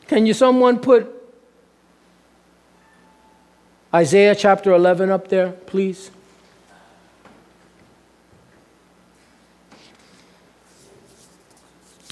[0.08, 1.12] Can you someone put
[3.94, 6.10] Isaiah chapter 11 up there, please?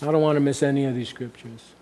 [0.01, 1.74] I don't want to miss any of these scriptures.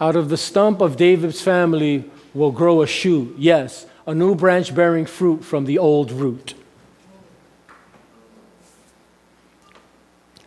[0.00, 4.74] Out of the stump of David's family will grow a shoot, yes, a new branch
[4.74, 6.54] bearing fruit from the old root.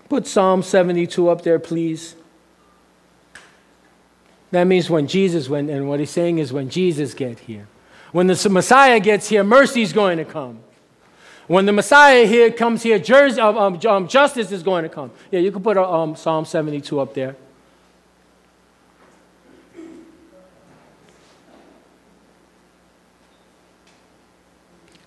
[0.10, 2.16] Put Psalm 72 up there, please.
[4.52, 7.68] That means when Jesus, when, and what he's saying is when Jesus get here.
[8.12, 10.60] When the Messiah gets here, mercy is going to come.
[11.48, 13.02] When the Messiah here comes here,
[13.40, 15.12] um, um, um, justice is going to come.
[15.32, 17.36] Yeah, you can put um, Psalm 72 up there.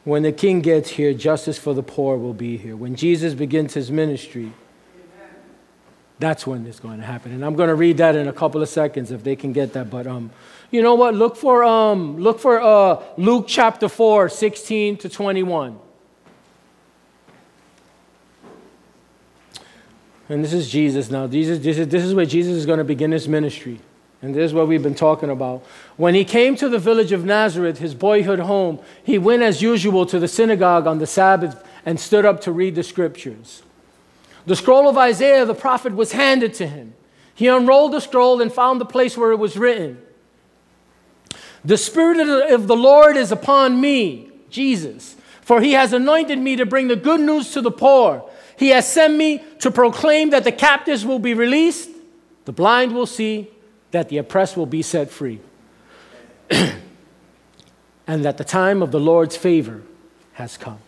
[0.06, 2.76] When the king gets here, justice for the poor will be here.
[2.76, 4.52] When Jesus begins his ministry,
[6.20, 7.32] that's when it's going to happen.
[7.32, 9.72] And I'm going to read that in a couple of seconds if they can get
[9.72, 9.90] that.
[9.90, 10.30] But um,
[10.70, 11.16] you know what?
[11.16, 15.76] Look for, um, look for uh, Luke chapter 4, 16 to 21.
[20.28, 21.26] And this is Jesus now.
[21.26, 23.80] Jesus, this, is, this is where Jesus is going to begin his ministry.
[24.26, 25.64] And this is what we've been talking about.
[25.96, 30.04] When he came to the village of Nazareth, his boyhood home, he went as usual
[30.04, 33.62] to the synagogue on the Sabbath and stood up to read the scriptures.
[34.44, 36.94] The scroll of Isaiah, the prophet, was handed to him.
[37.36, 40.02] He unrolled the scroll and found the place where it was written
[41.64, 46.66] The Spirit of the Lord is upon me, Jesus, for he has anointed me to
[46.66, 48.28] bring the good news to the poor.
[48.58, 51.90] He has sent me to proclaim that the captives will be released,
[52.44, 53.50] the blind will see
[53.96, 55.40] that the oppressed will be set free,
[56.50, 56.76] and
[58.06, 59.80] that the time of the Lord's favor
[60.34, 60.80] has come.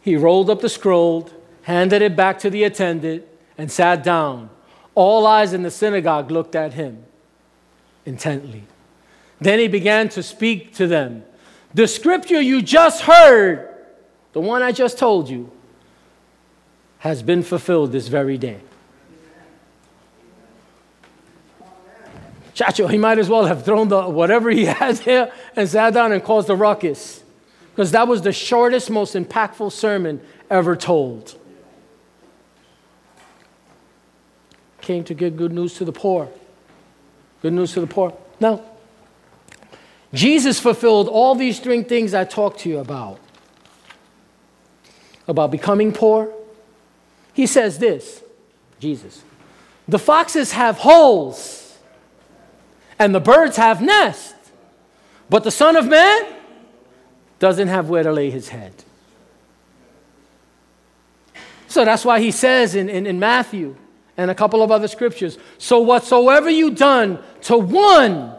[0.00, 1.28] He rolled up the scroll,
[1.64, 3.26] handed it back to the attendant,
[3.58, 4.48] and sat down.
[4.94, 7.04] All eyes in the synagogue looked at him
[8.06, 8.64] intently.
[9.42, 11.22] Then he began to speak to them.
[11.74, 13.68] The scripture you just heard,
[14.32, 15.52] the one I just told you,
[17.00, 18.60] has been fulfilled this very day.
[22.54, 26.12] Chacho, he might as well have thrown the, whatever he had there and sat down
[26.12, 27.22] and caused a ruckus.
[27.70, 31.36] Because that was the shortest, most impactful sermon ever told.
[34.80, 36.28] Came to give good news to the poor.
[37.42, 38.16] Good news to the poor.
[38.38, 38.62] Now,
[40.12, 43.18] Jesus fulfilled all these three things I talked to you about
[45.26, 46.32] about becoming poor.
[47.32, 48.22] He says this
[48.78, 49.22] Jesus,
[49.88, 51.63] the foxes have holes
[52.98, 54.34] and the birds have nests,
[55.28, 56.34] but the Son of Man
[57.38, 58.72] doesn't have where to lay his head.
[61.68, 63.76] So that's why he says in, in, in Matthew
[64.16, 68.32] and a couple of other scriptures So whatsoever you done to one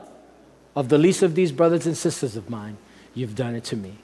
[0.76, 2.78] of the least of these brothers and sisters of mine,
[3.14, 3.98] you've done it to me.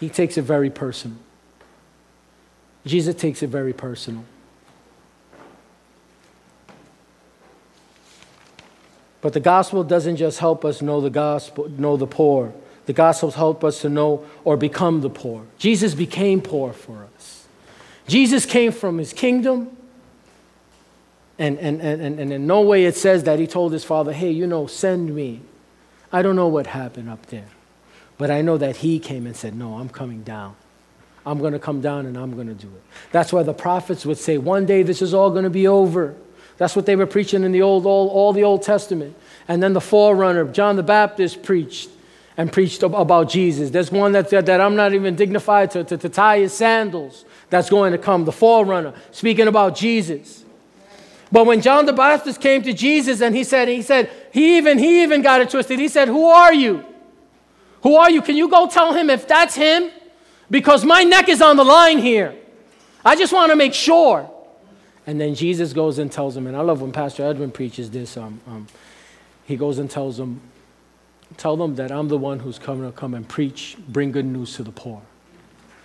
[0.00, 1.16] He takes it very personal.
[2.84, 4.24] Jesus takes it very personal.
[9.24, 12.52] But the gospel doesn't just help us know the gospel, know the poor.
[12.84, 15.46] The gospel helps us to know or become the poor.
[15.56, 17.46] Jesus became poor for us.
[18.06, 19.74] Jesus came from his kingdom.
[21.38, 24.30] And, and, and, and in no way it says that he told his father, hey,
[24.30, 25.40] you know, send me.
[26.12, 27.48] I don't know what happened up there.
[28.18, 30.54] But I know that he came and said, no, I'm coming down.
[31.24, 32.82] I'm going to come down and I'm going to do it.
[33.10, 36.14] That's why the prophets would say, one day this is all going to be over.
[36.56, 39.16] That's what they were preaching in the old, all, all the Old Testament.
[39.48, 41.90] And then the forerunner, John the Baptist, preached
[42.36, 43.70] and preached about Jesus.
[43.70, 47.70] There's one that, that I'm not even dignified to, to, to tie his sandals that's
[47.70, 50.44] going to come, the forerunner, speaking about Jesus.
[51.30, 54.78] But when John the Baptist came to Jesus and he said, he said, he even,
[54.78, 55.78] he even got it twisted.
[55.78, 56.84] He said, Who are you?
[57.82, 58.22] Who are you?
[58.22, 59.90] Can you go tell him if that's him?
[60.50, 62.34] Because my neck is on the line here.
[63.04, 64.30] I just want to make sure.
[65.06, 68.16] And then Jesus goes and tells them, and I love when Pastor Edwin preaches this.
[68.16, 68.66] Um, um,
[69.44, 70.40] he goes and tells them,
[71.36, 74.56] tell them that I'm the one who's coming to come and preach, bring good news
[74.56, 75.02] to the poor.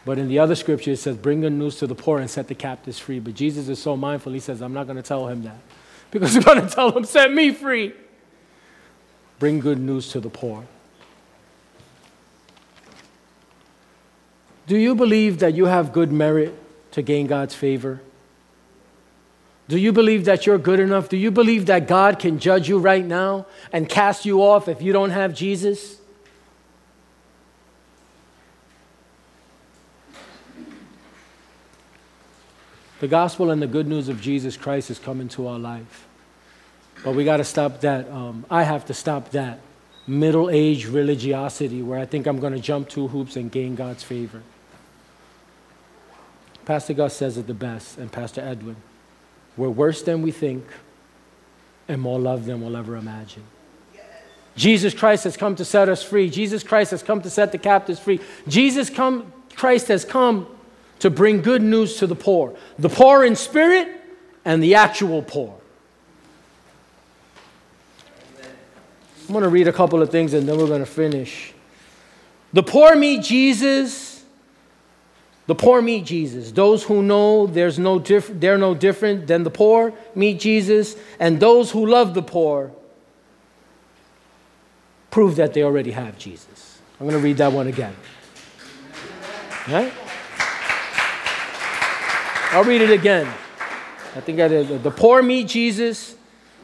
[0.05, 2.47] But in the other scripture, it says, bring good news to the poor and set
[2.47, 3.20] the captives free.
[3.20, 5.59] But Jesus is so mindful, he says, I'm not going to tell him that.
[6.11, 7.93] Because he's going to tell him, set me free.
[9.38, 10.65] Bring good news to the poor.
[14.65, 16.57] Do you believe that you have good merit
[16.93, 18.01] to gain God's favor?
[19.70, 21.09] Do you believe that you're good enough?
[21.09, 24.82] Do you believe that God can judge you right now and cast you off if
[24.82, 25.97] you don't have Jesus?
[32.99, 36.07] The gospel and the good news of Jesus Christ has come into our life.
[37.03, 38.09] But we got to stop that.
[38.09, 39.59] Um, I have to stop that
[40.07, 44.01] middle age religiosity where I think I'm going to jump two hoops and gain God's
[44.01, 44.41] favor.
[46.65, 48.76] Pastor Gus says it the best, and Pastor Edwin.
[49.60, 50.64] We're worse than we think
[51.89, 53.43] and more loved than we'll ever imagine.
[54.55, 56.30] Jesus Christ has come to set us free.
[56.30, 58.22] Jesus Christ has come to set the captives free.
[58.47, 60.47] Jesus come, Christ has come
[60.99, 63.89] to bring good news to the poor, the poor in spirit
[64.45, 65.53] and the actual poor.
[68.39, 71.53] I'm going to read a couple of things and then we're going to finish.
[72.53, 74.09] The poor meet Jesus.
[75.50, 76.52] The poor meet Jesus.
[76.52, 80.95] Those who know there's no diff- they're no different than the poor meet Jesus.
[81.20, 82.72] And those who love the poor
[85.10, 86.78] prove that they already have Jesus.
[87.00, 87.95] I'm going to read that one again.
[89.68, 89.91] All right?
[92.52, 93.26] I'll read it again.
[94.16, 94.84] I think I did.
[94.84, 96.16] The poor meet Jesus.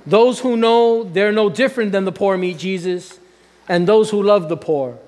[0.06, 3.20] Those who know they're no different than the poor meet Jesus.
[3.68, 5.00] And those who love the poor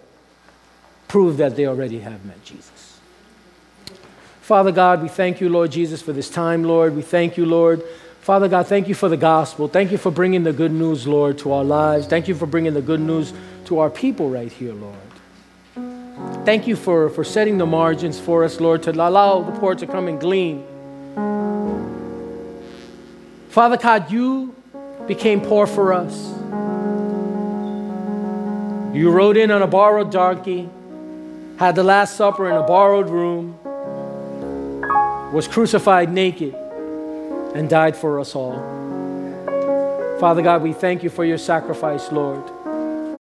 [1.07, 2.76] prove that they already have met Jesus.
[4.47, 6.95] Father God, we thank you, Lord Jesus, for this time, Lord.
[6.95, 7.83] We thank you, Lord.
[8.21, 9.67] Father God, thank you for the gospel.
[9.67, 12.07] Thank you for bringing the good news, Lord, to our lives.
[12.07, 13.33] Thank you for bringing the good news
[13.65, 16.45] to our people right here, Lord.
[16.45, 19.85] Thank you for, for setting the margins for us, Lord, to allow the poor to
[19.85, 20.65] come and glean.
[23.49, 24.55] Father God, you
[25.07, 26.15] became poor for us.
[28.95, 30.69] You rode in on a borrowed donkey,
[31.59, 33.59] had the Last Supper in a borrowed room,
[35.31, 36.53] was crucified naked,
[37.55, 38.55] and died for us all.
[40.19, 42.43] Father God, we thank you for your sacrifice, Lord.